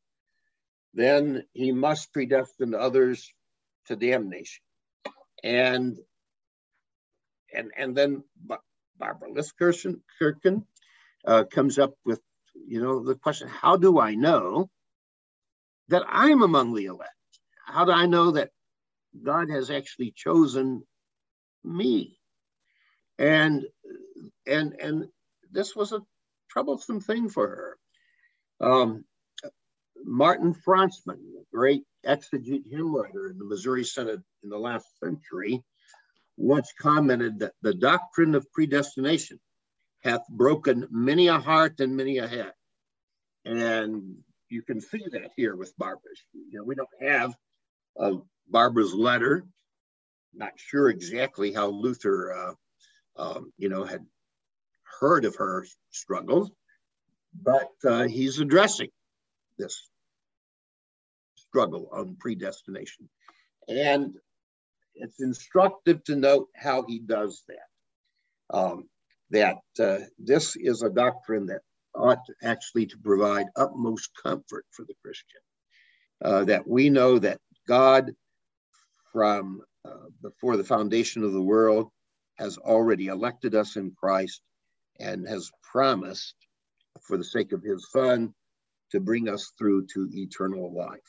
then 0.94 1.44
he 1.52 1.72
must 1.72 2.12
predestine 2.12 2.74
others 2.74 3.32
to 3.86 3.96
damnation. 3.96 4.62
And 5.42 5.98
and 7.54 7.70
and 7.76 7.96
then 7.96 8.22
Barbara 8.98 9.30
Lisskirchen 9.30 10.64
uh, 11.26 11.44
comes 11.44 11.78
up 11.78 11.94
with 12.04 12.20
you 12.66 12.82
know 12.82 13.04
the 13.04 13.14
question: 13.14 13.48
How 13.48 13.76
do 13.76 14.00
I 14.00 14.14
know 14.14 14.70
that 15.88 16.04
I'm 16.08 16.42
among 16.42 16.74
the 16.74 16.86
elect? 16.86 17.10
How 17.66 17.84
do 17.84 17.92
I 17.92 18.06
know 18.06 18.32
that 18.32 18.50
God 19.22 19.50
has 19.50 19.70
actually 19.70 20.12
chosen 20.16 20.82
me? 21.64 22.18
And 23.18 23.64
and 24.46 24.74
and 24.80 25.08
this 25.50 25.76
was 25.76 25.92
a 25.92 26.02
troublesome 26.50 27.00
thing 27.00 27.28
for 27.28 27.48
her. 27.48 27.78
Um, 28.60 29.04
Martin 30.04 30.54
Franzmann, 30.54 31.20
great 31.52 31.84
exegete 32.04 32.68
hymn 32.68 32.94
writer 32.94 33.30
in 33.30 33.38
the 33.38 33.44
Missouri 33.44 33.84
Synod 33.84 34.22
in 34.42 34.50
the 34.50 34.58
last 34.58 34.86
century, 34.98 35.62
once 36.36 36.72
commented 36.78 37.38
that 37.38 37.52
the 37.62 37.74
doctrine 37.74 38.34
of 38.34 38.50
predestination 38.52 39.38
hath 40.02 40.26
broken 40.28 40.86
many 40.90 41.28
a 41.28 41.38
heart 41.38 41.80
and 41.80 41.96
many 41.96 42.18
a 42.18 42.26
head. 42.26 42.52
And 43.44 44.16
you 44.48 44.62
can 44.62 44.80
see 44.80 45.04
that 45.12 45.30
here 45.36 45.56
with 45.56 45.76
Barbara's. 45.78 46.22
You 46.32 46.58
know, 46.58 46.64
we 46.64 46.74
don't 46.74 46.88
have 47.00 47.34
Barbara's 48.48 48.94
letter. 48.94 49.44
Not 50.34 50.52
sure 50.56 50.88
exactly 50.88 51.52
how 51.52 51.68
Luther, 51.68 52.32
uh, 52.32 52.54
um, 53.16 53.52
you 53.58 53.68
know, 53.68 53.84
had 53.84 54.04
heard 55.00 55.24
of 55.24 55.36
her 55.36 55.66
struggles, 55.90 56.50
but 57.40 57.70
uh, 57.84 58.04
he's 58.04 58.38
addressing 58.40 58.88
this 59.58 59.90
struggle 61.36 61.88
on 61.92 62.16
predestination. 62.18 63.08
And 63.68 64.14
it's 64.94 65.20
instructive 65.20 66.02
to 66.04 66.16
note 66.16 66.48
how 66.54 66.84
he 66.86 66.98
does 66.98 67.42
that. 67.48 68.56
Um, 68.56 68.88
that 69.32 69.58
uh, 69.80 69.98
this 70.18 70.56
is 70.56 70.82
a 70.82 70.90
doctrine 70.90 71.46
that 71.46 71.62
ought 71.94 72.24
actually 72.42 72.86
to 72.86 72.98
provide 72.98 73.46
utmost 73.56 74.10
comfort 74.22 74.64
for 74.70 74.84
the 74.84 74.94
Christian. 75.02 75.40
Uh, 76.24 76.44
that 76.44 76.66
we 76.68 76.88
know 76.88 77.18
that 77.18 77.40
God, 77.66 78.12
from 79.12 79.62
uh, 79.84 80.08
before 80.22 80.56
the 80.56 80.64
foundation 80.64 81.24
of 81.24 81.32
the 81.32 81.42
world, 81.42 81.88
has 82.38 82.58
already 82.58 83.08
elected 83.08 83.54
us 83.54 83.76
in 83.76 83.92
Christ 83.98 84.40
and 85.00 85.26
has 85.26 85.50
promised, 85.62 86.34
for 87.06 87.16
the 87.16 87.24
sake 87.24 87.52
of 87.52 87.62
his 87.62 87.90
son, 87.90 88.32
to 88.92 89.00
bring 89.00 89.28
us 89.28 89.52
through 89.58 89.86
to 89.86 90.08
eternal 90.12 90.72
life. 90.72 91.00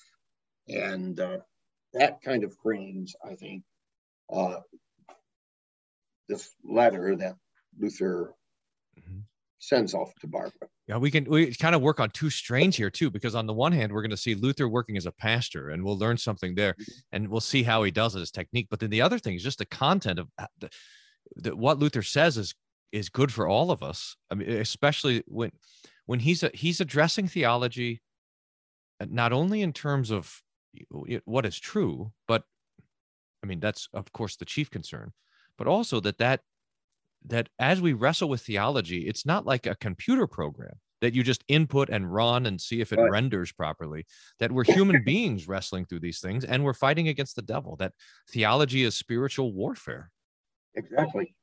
And 0.67 1.19
uh, 1.19 1.39
that 1.93 2.21
kind 2.21 2.43
of 2.43 2.55
frames, 2.63 3.13
I 3.23 3.36
think, 3.36 3.63
uh, 4.31 4.62
this 6.29 6.49
letter 6.63 7.15
that 7.17 7.36
Luther 7.79 8.36
mm-hmm. 8.99 9.19
sends 9.59 9.93
off 9.93 10.13
to 10.21 10.27
Barbara. 10.27 10.67
Yeah, 10.88 10.97
we 10.97 11.12
can 11.12 11.23
we 11.25 11.53
kind 11.55 11.75
of 11.75 11.81
work 11.81 11.99
on 11.99 12.09
two 12.09 12.29
strains 12.29 12.75
here 12.75 12.89
too, 12.89 13.09
because 13.09 13.36
on 13.36 13.47
the 13.47 13.53
one 13.53 13.71
hand, 13.71 13.91
we're 13.91 14.01
going 14.01 14.12
to 14.12 14.17
see 14.17 14.36
Luther 14.36 14.67
working 14.67 14.97
as 14.97 15.05
a 15.05 15.12
pastor, 15.12 15.69
and 15.69 15.83
we'll 15.83 15.97
learn 15.97 16.17
something 16.17 16.55
there, 16.55 16.73
mm-hmm. 16.73 16.91
and 17.13 17.27
we'll 17.29 17.41
see 17.41 17.63
how 17.63 17.83
he 17.83 17.91
does 17.91 18.15
it, 18.15 18.19
his 18.19 18.31
technique. 18.31 18.67
But 18.69 18.79
then 18.79 18.89
the 18.89 19.01
other 19.01 19.19
thing 19.19 19.36
is 19.36 19.43
just 19.43 19.59
the 19.59 19.65
content 19.65 20.19
of 20.19 20.27
uh, 20.38 20.47
the, 20.59 20.69
the, 21.36 21.55
what 21.55 21.79
Luther 21.79 22.03
says 22.03 22.38
is 22.38 22.53
is 22.91 23.09
good 23.09 23.31
for 23.31 23.47
all 23.47 23.71
of 23.71 23.81
us. 23.81 24.15
I 24.29 24.36
mean, 24.36 24.49
especially 24.49 25.23
when 25.27 25.51
when 26.05 26.19
he's 26.19 26.43
a, 26.43 26.51
he's 26.53 26.81
addressing 26.81 27.27
theology, 27.27 28.01
uh, 28.99 29.05
not 29.09 29.33
only 29.33 29.62
in 29.62 29.73
terms 29.73 30.12
of 30.12 30.41
what 31.25 31.45
is 31.45 31.59
true, 31.59 32.12
but 32.27 32.43
I 33.43 33.47
mean 33.47 33.59
that's 33.59 33.88
of 33.93 34.12
course 34.12 34.36
the 34.36 34.45
chief 34.45 34.69
concern, 34.69 35.13
but 35.57 35.67
also 35.67 35.99
that 36.01 36.17
that 36.17 36.41
that 37.25 37.49
as 37.59 37.81
we 37.81 37.93
wrestle 37.93 38.29
with 38.29 38.41
theology, 38.41 39.07
it's 39.07 39.25
not 39.25 39.45
like 39.45 39.65
a 39.65 39.75
computer 39.75 40.27
program 40.27 40.75
that 41.01 41.13
you 41.13 41.21
just 41.21 41.43
input 41.49 41.89
and 41.89 42.13
run 42.13 42.45
and 42.45 42.62
see 42.62 42.79
if 42.79 42.93
it 42.93 42.99
right. 42.99 43.12
renders 43.12 43.51
properly. 43.51 44.05
That 44.39 44.51
we're 44.51 44.63
human 44.63 45.03
beings 45.03 45.47
wrestling 45.47 45.86
through 45.86 45.99
these 45.99 46.19
things 46.19 46.45
and 46.45 46.63
we're 46.63 46.73
fighting 46.73 47.09
against 47.09 47.36
the 47.36 47.41
devil. 47.41 47.75
That 47.75 47.93
theology 48.29 48.83
is 48.83 48.95
spiritual 48.95 49.53
warfare. 49.53 50.12
Exactly. 50.75 51.36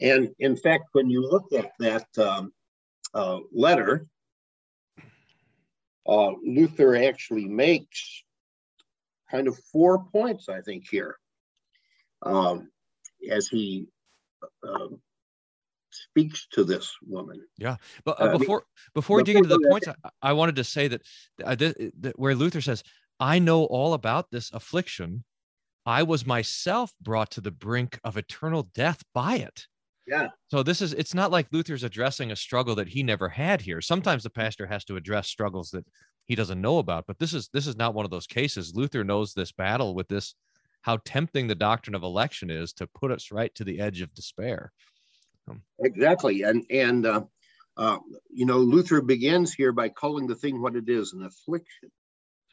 And 0.00 0.30
in 0.38 0.56
fact, 0.56 0.84
when 0.92 1.10
you 1.10 1.20
look 1.20 1.52
at 1.52 1.72
that 1.80 2.06
um, 2.16 2.52
uh, 3.12 3.40
letter, 3.52 4.06
uh, 6.06 6.32
Luther 6.42 6.96
actually 6.96 7.46
makes 7.46 8.22
kind 9.30 9.46
of 9.46 9.58
four 9.72 10.04
points, 10.04 10.48
I 10.48 10.60
think, 10.62 10.86
here 10.88 11.16
um, 12.22 12.70
as 13.30 13.48
he 13.48 13.88
uh, 14.66 14.88
speaks 16.10 16.46
to 16.52 16.64
this 16.64 16.92
woman. 17.06 17.40
Yeah, 17.56 17.76
but 18.04 18.20
uh, 18.20 18.24
uh 18.24 18.38
before 18.38 18.64
before 18.94 19.18
we 19.18 19.22
dig 19.22 19.36
into 19.36 19.48
the 19.48 19.66
points, 19.70 19.88
I, 19.88 20.10
I, 20.22 20.32
wanted 20.32 20.56
to 20.56 20.64
say 20.64 20.88
that, 20.88 21.02
uh, 21.44 21.54
that 21.54 22.12
where 22.16 22.34
Luther 22.34 22.60
says, 22.60 22.82
"I 23.20 23.38
know 23.38 23.64
all 23.64 23.94
about 23.94 24.30
this 24.30 24.50
affliction 24.52 25.24
I 25.88 26.02
was 26.02 26.26
myself 26.26 26.92
brought 27.00 27.30
to 27.30 27.40
the 27.40 27.50
brink 27.50 27.98
of 28.04 28.18
eternal 28.18 28.68
death 28.74 29.02
by 29.14 29.36
it. 29.36 29.66
Yeah. 30.06 30.28
So 30.48 30.62
this 30.62 30.82
is 30.82 30.92
it's 30.92 31.14
not 31.14 31.30
like 31.30 31.46
Luther's 31.50 31.82
addressing 31.82 32.30
a 32.30 32.36
struggle 32.36 32.74
that 32.74 32.88
he 32.88 33.02
never 33.02 33.30
had 33.30 33.62
here. 33.62 33.80
Sometimes 33.80 34.22
the 34.22 34.28
pastor 34.28 34.66
has 34.66 34.84
to 34.84 34.96
address 34.96 35.28
struggles 35.28 35.70
that 35.70 35.86
he 36.26 36.34
doesn't 36.34 36.60
know 36.60 36.76
about, 36.76 37.06
but 37.06 37.18
this 37.18 37.32
is 37.32 37.48
this 37.54 37.66
is 37.66 37.76
not 37.76 37.94
one 37.94 38.04
of 38.04 38.10
those 38.10 38.26
cases. 38.26 38.74
Luther 38.74 39.02
knows 39.02 39.32
this 39.32 39.50
battle 39.50 39.94
with 39.94 40.08
this 40.08 40.34
how 40.82 40.98
tempting 41.06 41.46
the 41.46 41.54
doctrine 41.54 41.94
of 41.94 42.02
election 42.02 42.50
is 42.50 42.74
to 42.74 42.86
put 42.86 43.10
us 43.10 43.32
right 43.32 43.54
to 43.54 43.64
the 43.64 43.80
edge 43.80 44.02
of 44.02 44.12
despair. 44.12 44.72
Exactly. 45.80 46.42
And 46.42 46.64
and 46.70 47.06
uh, 47.06 47.22
uh, 47.76 47.98
you 48.30 48.46
know, 48.46 48.58
Luther 48.58 49.00
begins 49.00 49.54
here 49.54 49.72
by 49.72 49.88
calling 49.88 50.26
the 50.26 50.34
thing 50.34 50.60
what 50.60 50.76
it 50.76 50.88
is, 50.88 51.12
an 51.12 51.22
affliction. 51.24 51.90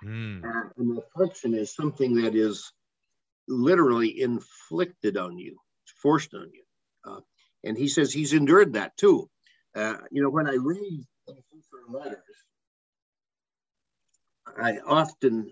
Mm. 0.04 0.44
Uh, 0.44 0.70
an 0.78 0.98
affliction 0.98 1.54
is 1.54 1.74
something 1.74 2.22
that 2.22 2.36
is 2.36 2.72
literally 3.48 4.22
inflicted 4.22 5.18
on 5.18 5.38
you, 5.38 5.58
forced 6.02 6.34
on 6.34 6.50
you. 6.54 6.64
Uh, 7.06 7.20
and 7.64 7.78
he 7.78 7.88
says 7.88 8.14
he's 8.14 8.34
endured 8.34 8.74
that 8.74 8.96
too. 8.98 9.30
Uh, 9.76 9.96
you 10.12 10.22
know, 10.22 10.30
when 10.30 10.48
I 10.48 10.56
read 10.60 11.06
the 11.28 11.36
letters, 11.90 12.20
I 14.58 14.78
often 14.86 15.52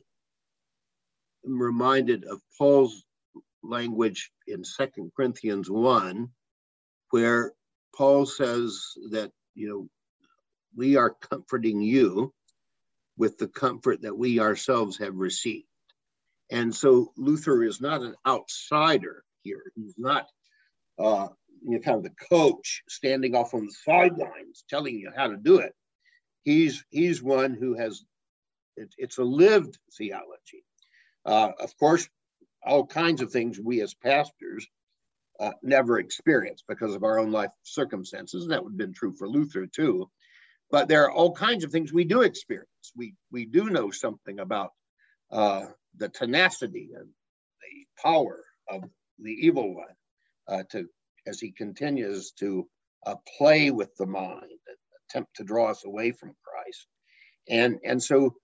am 1.45 1.61
reminded 1.61 2.25
of 2.25 2.41
Paul's 2.57 3.03
language 3.63 4.31
in 4.47 4.63
Second 4.63 5.11
Corinthians 5.15 5.69
1, 5.69 6.29
where 7.13 7.53
Paul 7.95 8.25
says 8.25 8.81
that, 9.11 9.31
you 9.53 9.69
know, 9.69 9.87
we 10.75 10.95
are 10.95 11.11
comforting 11.11 11.79
you 11.79 12.33
with 13.19 13.37
the 13.37 13.47
comfort 13.47 14.01
that 14.01 14.17
we 14.17 14.39
ourselves 14.39 14.97
have 14.97 15.13
received. 15.15 15.67
And 16.49 16.73
so 16.73 17.13
Luther 17.15 17.63
is 17.63 17.79
not 17.79 18.01
an 18.01 18.15
outsider 18.25 19.23
here. 19.43 19.61
He's 19.75 19.93
not 19.95 20.25
uh, 20.97 21.27
you 21.61 21.75
know, 21.75 21.79
kind 21.81 21.97
of 21.97 22.03
the 22.03 22.25
coach 22.31 22.81
standing 22.89 23.35
off 23.35 23.53
on 23.53 23.67
the 23.67 23.75
sidelines 23.85 24.63
telling 24.67 24.97
you 24.97 25.11
how 25.15 25.27
to 25.27 25.37
do 25.37 25.59
it. 25.59 25.73
He's 26.41 26.83
he's 26.89 27.21
one 27.21 27.53
who 27.53 27.75
has 27.75 28.03
it, 28.75 28.91
it's 28.97 29.19
a 29.19 29.23
lived 29.23 29.77
theology. 29.95 30.65
Uh, 31.27 31.51
of 31.59 31.77
course, 31.77 32.09
all 32.65 32.87
kinds 32.87 33.21
of 33.21 33.31
things 33.31 33.59
we 33.59 33.81
as 33.81 33.93
pastors 33.93 34.67
uh, 35.39 35.51
never 35.61 35.99
experienced 35.99 36.63
because 36.67 36.93
of 36.95 37.03
our 37.03 37.19
own 37.19 37.31
life 37.31 37.51
circumstances. 37.63 38.43
And 38.43 38.51
that 38.51 38.63
would 38.63 38.73
have 38.73 38.77
been 38.77 38.93
true 38.93 39.13
for 39.13 39.27
Luther 39.27 39.67
too. 39.67 40.09
But 40.71 40.87
there 40.87 41.03
are 41.03 41.11
all 41.11 41.33
kinds 41.33 41.63
of 41.63 41.71
things 41.71 41.93
we 41.93 42.03
do 42.03 42.21
experience. 42.21 42.67
We 42.95 43.15
we 43.31 43.45
do 43.45 43.69
know 43.69 43.91
something 43.91 44.39
about 44.39 44.71
uh, 45.31 45.65
the 45.97 46.09
tenacity 46.09 46.89
and 46.95 47.07
the 47.07 48.01
power 48.01 48.43
of 48.69 48.83
the 49.19 49.31
evil 49.31 49.75
one 49.75 49.85
uh, 50.47 50.63
to 50.71 50.87
as 51.25 51.39
he 51.39 51.51
continues 51.51 52.31
to 52.31 52.67
uh, 53.05 53.15
play 53.37 53.71
with 53.71 53.95
the 53.97 54.05
mind 54.05 54.41
and 54.43 54.77
attempt 55.09 55.35
to 55.35 55.43
draw 55.43 55.69
us 55.69 55.85
away 55.85 56.11
from 56.11 56.35
Christ. 56.43 56.87
And, 57.49 57.79
and 57.83 58.01
so 58.01 58.35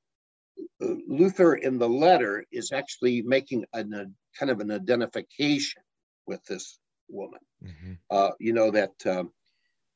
uh, 0.82 0.96
Luther 1.08 1.56
in 1.56 1.78
the 1.78 1.90
letter 1.90 2.46
is 2.52 2.72
actually 2.72 3.22
making 3.22 3.66
a 3.74 3.84
kind 3.84 4.52
of 4.52 4.60
an 4.60 4.72
identification 4.72 5.82
with 6.30 6.46
this 6.46 6.80
woman. 7.10 7.42
Mm-hmm. 7.62 7.94
Uh, 8.10 8.32
you 8.40 8.54
know, 8.54 8.72
that 8.72 8.94
um, 9.06 9.34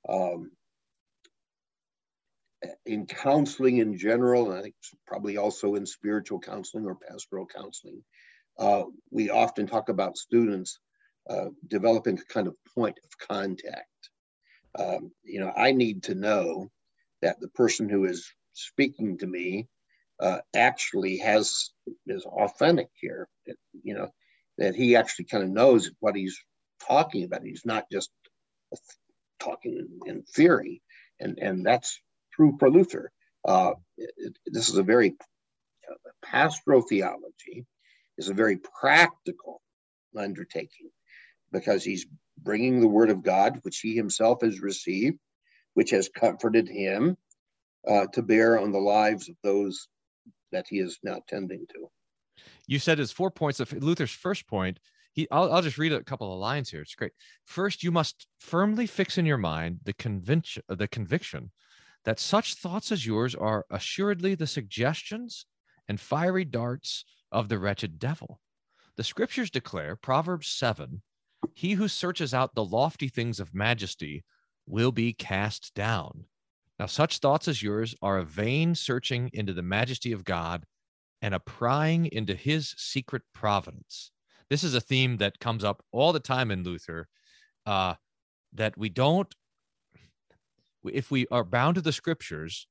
um, 0.10 0.52
in 2.86 3.06
counseling 3.06 3.78
in 3.78 3.98
general, 3.98 4.50
and 4.50 4.60
I 4.60 4.62
think 4.63 4.76
probably 5.08 5.38
also 5.38 5.76
in 5.76 5.86
spiritual 5.86 6.39
counseling 6.39 6.86
or 6.86 6.96
pastoral 6.96 7.46
counseling, 7.46 8.04
uh, 8.60 8.84
we 9.12 9.30
often 9.30 9.67
talk 9.67 9.89
about 9.89 10.17
students 10.17 10.80
uh, 11.30 11.50
developing 11.67 12.19
a 12.19 12.34
kind 12.34 12.48
of 12.48 12.56
point 12.76 12.98
of 13.04 13.17
contact. 13.17 13.88
Um, 14.78 15.12
you 15.24 15.39
know, 15.39 15.54
I 15.56 15.72
need 15.72 16.04
to 16.04 16.15
know 16.15 16.69
that 17.22 17.39
the 17.39 17.50
person 17.50 17.88
who 17.88 18.06
is 18.06 18.30
speaking 18.54 19.17
to 19.19 19.28
me 19.28 19.67
uh, 20.19 20.39
actually 20.56 21.17
has 21.17 21.72
is 22.08 22.26
authentic 22.26 22.89
here. 23.00 23.28
It, 23.46 23.58
you 23.84 23.93
know, 23.93 24.10
that 24.58 24.76
he 24.76 24.96
actually 24.96 25.26
kind 25.26 25.44
of 25.44 25.50
knows 25.50 25.92
what 26.00 26.16
he's 26.16 26.38
talking 26.88 27.24
about. 27.24 27.44
He's 27.44 27.66
not 27.66 27.86
just 27.92 28.10
talking 29.39 29.88
in, 30.06 30.24
theory, 30.24 30.82
and 31.20 31.38
and 31.39 31.66
that's 31.66 32.00
true 32.34 32.56
for 32.60 32.70
Luther. 32.70 33.12
Uh, 33.46 33.74
it, 33.98 34.38
this 34.46 34.70
is 34.70 34.78
a 34.78 34.84
very 34.84 35.16
uh, 35.89 35.96
pastoral 36.24 36.82
theology 36.82 37.66
is 38.18 38.30
a 38.30 38.34
very 38.34 38.58
practical 38.80 39.62
undertaking 40.18 40.89
because 41.52 41.84
he's 41.84 42.06
bringing 42.38 42.80
the 42.80 42.88
word 42.88 43.10
of 43.10 43.24
God, 43.24 43.60
which 43.63 43.80
he 43.80 43.96
himself 43.96 44.42
has 44.42 44.62
received, 44.62 45.18
which 45.74 45.92
has 45.92 46.10
comforted 46.10 46.68
him 46.68 47.18
uh, 47.88 48.08
to 48.13 48.22
bear 48.22 48.60
on 48.60 48.72
the 48.72 48.80
lives 48.80 49.30
of 49.30 49.36
those 49.44 49.88
that 50.52 50.66
he 50.70 50.80
is 50.80 51.00
now 51.04 51.20
tending 51.28 51.66
to. 51.74 51.89
You 52.67 52.80
said 52.80 52.98
his 52.98 53.12
four 53.12 53.32
points 53.32 53.60
of 53.60 53.72
Luther's 53.74 54.12
first 54.12 54.48
point. 54.48 54.80
He, 55.13 55.28
I'll, 55.30 55.52
I'll 55.54 55.62
just 55.62 55.78
read 55.78 55.93
a 55.93 56.04
couple 56.04 56.32
of 56.34 56.39
lines 56.39 56.69
here. 56.69 56.82
It's 56.82 56.96
great. 56.96 57.12
First, 57.46 57.84
you 57.84 57.91
must 57.91 58.28
firmly 58.39 58.88
fix 58.88 59.17
in 59.17 59.26
your 59.26 59.38
mind 59.38 59.80
the 59.84 59.93
conviction, 59.93 60.63
the 60.67 60.88
conviction 60.88 61.52
that 62.06 62.19
such 62.19 62.56
thoughts 62.56 62.91
as 62.91 63.06
yours 63.06 63.36
are 63.36 63.65
assuredly 63.69 64.36
the 64.36 64.48
suggestions 64.48 65.46
and 65.88 66.00
fiery 66.00 66.46
darts 66.46 67.06
of 67.32 67.50
the 67.50 67.60
wretched 67.60 68.00
devil. 68.00 68.39
The 68.96 69.04
scriptures 69.04 69.50
declare, 69.50 69.96
Proverbs 69.96 70.48
7, 70.48 71.02
he 71.54 71.74
who 71.74 71.88
searches 71.88 72.34
out 72.34 72.56
the 72.56 72.65
lofty 72.65 73.08
things 73.08 73.39
of 73.39 73.54
majesty 73.54 74.24
will 74.65 74.91
be 74.91 75.13
cast 75.13 75.74
down. 75.74 76.26
Now, 76.80 76.86
such 76.86 77.19
thoughts 77.19 77.48
as 77.48 77.62
yours 77.62 77.96
are 78.02 78.17
a 78.17 78.26
vain 78.26 78.76
searching 78.76 79.30
into 79.34 79.54
the 79.54 79.62
majesty 79.62 80.12
of 80.12 80.24
God 80.24 80.65
and 81.24 81.34
a 81.34 81.40
prying 81.40 82.08
into 82.12 82.36
his 82.36 82.76
secret 82.78 83.24
providence. 83.34 84.12
This 84.50 84.62
is 84.64 84.76
a 84.76 84.82
theme 84.82 85.18
that 85.18 85.40
comes 85.40 85.64
up 85.64 85.82
all 85.94 86.12
the 86.12 86.20
time 86.20 86.52
in 86.52 86.64
Luther 86.64 87.08
uh, 87.66 87.96
that 88.52 88.78
we 88.78 88.90
don't, 88.90 89.34
if 90.84 91.10
we 91.10 91.26
are 91.32 91.46
bound 91.46 91.76
to 91.76 91.82
the 91.82 91.94
scriptures, 91.94 92.68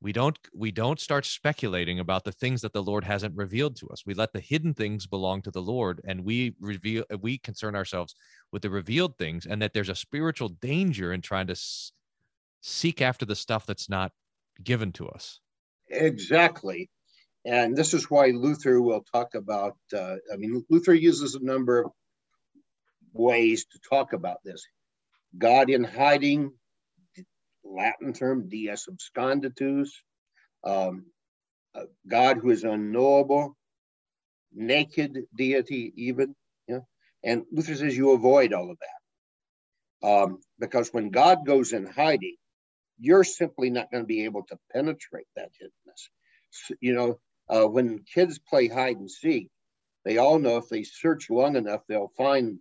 we 0.00 0.14
don't 0.14 0.38
we 0.54 0.70
don't 0.70 0.98
start 0.98 1.26
speculating 1.26 1.98
about 1.98 2.24
the 2.24 2.32
things 2.32 2.62
that 2.62 2.72
the 2.72 2.82
lord 2.82 3.04
hasn't 3.04 3.36
revealed 3.36 3.76
to 3.76 3.88
us. 3.88 4.06
We 4.06 4.14
let 4.14 4.32
the 4.32 4.40
hidden 4.40 4.72
things 4.72 5.06
belong 5.06 5.42
to 5.42 5.50
the 5.50 5.60
lord 5.60 6.00
and 6.06 6.24
we 6.24 6.54
reveal 6.58 7.04
we 7.20 7.36
concern 7.36 7.76
ourselves 7.76 8.14
with 8.50 8.62
the 8.62 8.70
revealed 8.70 9.18
things 9.18 9.44
and 9.44 9.60
that 9.60 9.74
there's 9.74 9.90
a 9.90 9.94
spiritual 9.94 10.48
danger 10.48 11.12
in 11.12 11.20
trying 11.20 11.48
to 11.48 11.52
s- 11.52 11.92
seek 12.62 13.02
after 13.02 13.26
the 13.26 13.36
stuff 13.36 13.66
that's 13.66 13.90
not 13.90 14.12
given 14.64 14.90
to 14.92 15.06
us. 15.06 15.40
Exactly 15.90 16.88
and 17.44 17.76
this 17.76 17.94
is 17.94 18.10
why 18.10 18.28
luther 18.28 18.80
will 18.80 19.04
talk 19.12 19.34
about 19.34 19.76
uh, 19.96 20.16
i 20.32 20.36
mean 20.36 20.64
luther 20.70 20.94
uses 20.94 21.34
a 21.34 21.44
number 21.44 21.80
of 21.80 21.92
ways 23.12 23.66
to 23.66 23.78
talk 23.88 24.12
about 24.12 24.38
this 24.44 24.66
god 25.38 25.70
in 25.70 25.84
hiding 25.84 26.52
Latin 27.64 28.12
term, 28.12 28.48
Deus 28.48 28.88
absconditus, 28.88 29.90
um, 30.64 31.06
God 32.08 32.38
who 32.38 32.50
is 32.50 32.64
unknowable, 32.64 33.56
naked 34.52 35.18
deity, 35.34 35.92
even. 35.96 36.34
Yeah? 36.68 36.80
And 37.24 37.44
Luther 37.52 37.74
says 37.74 37.96
you 37.96 38.12
avoid 38.12 38.52
all 38.52 38.70
of 38.70 38.78
that. 38.80 40.08
Um, 40.08 40.40
because 40.58 40.90
when 40.92 41.10
God 41.10 41.46
goes 41.46 41.72
in 41.72 41.86
hiding, 41.86 42.36
you're 42.98 43.24
simply 43.24 43.70
not 43.70 43.90
going 43.90 44.02
to 44.02 44.08
be 44.08 44.24
able 44.24 44.44
to 44.48 44.58
penetrate 44.72 45.26
that 45.36 45.50
hiddenness. 45.62 46.08
So, 46.50 46.74
you 46.80 46.94
know, 46.94 47.18
uh, 47.50 47.66
when 47.66 48.00
kids 48.00 48.38
play 48.38 48.68
hide 48.68 48.96
and 48.96 49.10
seek, 49.10 49.48
they 50.04 50.18
all 50.18 50.38
know 50.38 50.56
if 50.56 50.68
they 50.68 50.82
search 50.82 51.28
long 51.28 51.56
enough, 51.56 51.82
they'll 51.86 52.12
find 52.16 52.58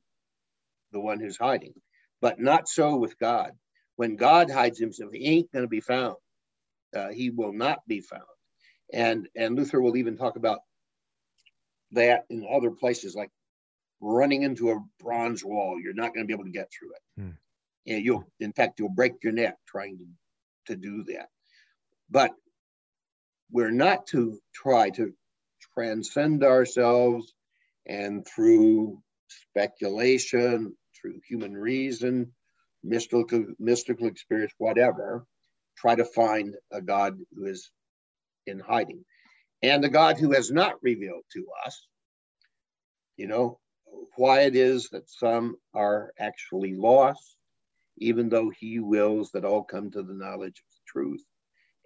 the 0.92 1.00
one 1.00 1.20
who's 1.20 1.38
hiding. 1.38 1.74
But 2.22 2.40
not 2.40 2.68
so 2.68 2.98
with 2.98 3.18
God 3.18 3.54
when 4.00 4.16
God 4.16 4.50
hides 4.50 4.80
himself, 4.80 5.12
he 5.12 5.26
ain't 5.26 5.52
going 5.52 5.66
to 5.66 5.68
be 5.68 5.82
found. 5.82 6.16
Uh, 6.96 7.10
he 7.10 7.32
will 7.32 7.52
not 7.52 7.86
be 7.86 8.00
found. 8.00 8.24
And 8.94 9.28
and 9.36 9.58
Luther 9.58 9.82
will 9.82 9.98
even 9.98 10.16
talk 10.16 10.38
about 10.38 10.60
that 11.92 12.24
in 12.30 12.48
other 12.50 12.72
places, 12.72 13.14
like 13.14 13.30
running 14.00 14.44
into 14.44 14.72
a 14.72 14.80
bronze 15.04 15.44
wall. 15.44 15.82
You're 15.84 15.94
not 15.94 16.14
going 16.14 16.26
to 16.26 16.28
be 16.28 16.32
able 16.32 16.46
to 16.46 16.50
get 16.50 16.70
through 16.72 16.92
it. 16.92 17.22
Hmm. 17.22 17.92
And 17.92 18.06
you'll, 18.06 18.26
in 18.40 18.54
fact, 18.54 18.80
you'll 18.80 18.88
break 18.88 19.22
your 19.22 19.34
neck 19.34 19.58
trying 19.68 19.98
to, 19.98 20.06
to 20.68 20.76
do 20.78 21.04
that. 21.14 21.28
But 22.10 22.32
we're 23.52 23.72
not 23.72 24.08
to 24.08 24.40
try 24.54 24.90
to 24.92 25.14
transcend 25.74 26.44
ourselves 26.44 27.34
and 27.88 28.26
through 28.28 29.02
speculation, 29.28 30.76
through 31.00 31.20
human 31.28 31.56
reason, 31.56 32.34
mystical, 32.84 33.46
mystical 33.60 34.08
experience, 34.08 34.54
whatever, 34.58 35.26
try 35.78 35.96
to 35.96 36.06
find 36.06 36.56
a 36.72 36.82
God 36.82 37.18
who 37.34 37.46
is 37.46 37.72
in 38.46 38.60
hiding. 38.60 39.04
And 39.62 39.84
a 39.84 39.90
God 39.90 40.18
who 40.18 40.32
has 40.34 40.52
not 40.52 40.82
revealed 40.82 41.24
to 41.34 41.46
us, 41.66 41.88
you 43.18 43.28
know, 43.28 43.60
why 44.16 44.42
it 44.42 44.56
is 44.56 44.90
that 44.92 45.10
some 45.10 45.56
are 45.74 46.14
actually 46.20 46.76
lost, 46.76 47.36
even 47.98 48.30
though 48.30 48.50
he 48.50 48.80
wills 48.80 49.32
that 49.32 49.46
all 49.46 49.64
come 49.64 49.92
to 49.92 50.04
the 50.04 50.14
knowledge 50.14 50.60
of 50.60 50.72
the 50.72 50.86
truth 50.88 51.24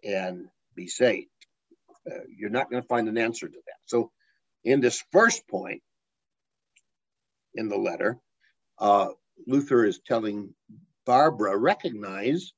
and 0.03 0.47
be 0.75 0.87
saved. 0.87 1.29
Uh, 2.09 2.19
you're 2.37 2.49
not 2.49 2.69
going 2.69 2.81
to 2.81 2.87
find 2.87 3.07
an 3.07 3.17
answer 3.17 3.47
to 3.47 3.53
that. 3.65 3.79
So, 3.85 4.11
in 4.63 4.79
this 4.79 5.03
first 5.11 5.47
point 5.47 5.81
in 7.55 7.69
the 7.69 7.77
letter, 7.77 8.17
uh, 8.79 9.09
Luther 9.47 9.85
is 9.85 9.99
telling 10.05 10.53
Barbara, 11.05 11.57
recognize 11.57 12.53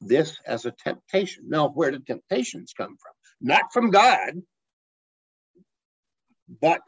this 0.00 0.38
as 0.46 0.64
a 0.64 0.72
temptation. 0.72 1.44
Now, 1.48 1.68
where 1.68 1.90
do 1.90 1.98
temptations 1.98 2.72
come 2.76 2.96
from? 2.96 3.12
Not 3.40 3.72
from 3.72 3.90
God, 3.90 4.42
but 6.60 6.80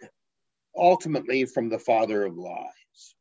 ultimately 0.77 1.44
from 1.44 1.68
the 1.68 1.79
father 1.79 2.24
of 2.24 2.37
lies. 2.37 3.14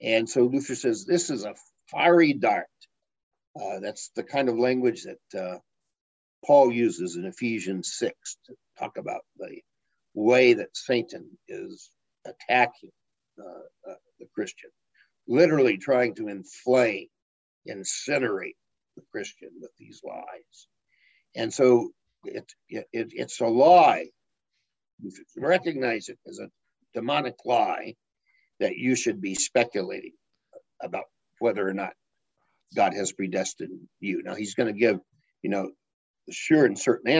And 0.00 0.28
so 0.28 0.44
Luther 0.44 0.74
says 0.74 1.04
this 1.04 1.30
is 1.30 1.44
a 1.44 1.54
fiery 1.90 2.32
dart. 2.32 2.66
Uh, 3.54 3.80
that's 3.80 4.10
the 4.16 4.22
kind 4.22 4.48
of 4.48 4.58
language 4.58 5.04
that 5.04 5.40
uh, 5.40 5.58
Paul 6.44 6.72
uses 6.72 7.16
in 7.16 7.24
Ephesians 7.24 7.92
6 7.96 8.36
to 8.46 8.54
talk 8.78 8.96
about 8.98 9.22
the 9.38 9.60
way 10.14 10.54
that 10.54 10.76
Satan 10.76 11.30
is 11.48 11.90
attacking 12.26 12.90
uh, 13.38 13.90
uh 13.90 13.94
the 14.20 14.26
Christian, 14.34 14.70
literally 15.26 15.78
trying 15.78 16.14
to 16.16 16.28
inflame, 16.28 17.08
incinerate 17.68 18.56
the 18.96 19.02
Christian 19.10 19.50
with 19.60 19.70
these 19.78 20.00
lies. 20.04 20.66
And 21.34 21.52
so 21.52 21.90
it, 22.24 22.44
it, 22.68 22.86
it's 22.92 23.40
a 23.40 23.46
lie. 23.46 24.06
You 25.00 25.10
Recognize 25.36 26.08
it 26.08 26.18
as 26.26 26.38
a 26.38 26.50
demonic 26.94 27.36
lie 27.44 27.94
that 28.60 28.76
you 28.76 28.94
should 28.94 29.20
be 29.20 29.34
speculating 29.34 30.12
about 30.80 31.04
whether 31.38 31.66
or 31.66 31.74
not 31.74 31.94
God 32.76 32.94
has 32.94 33.12
predestined 33.12 33.88
you. 34.00 34.22
Now 34.22 34.34
he's 34.34 34.54
going 34.54 34.72
to 34.72 34.78
give, 34.78 35.00
you 35.42 35.50
know, 35.50 35.70
sure 36.30 36.64
and 36.64 36.78
certain 36.78 37.12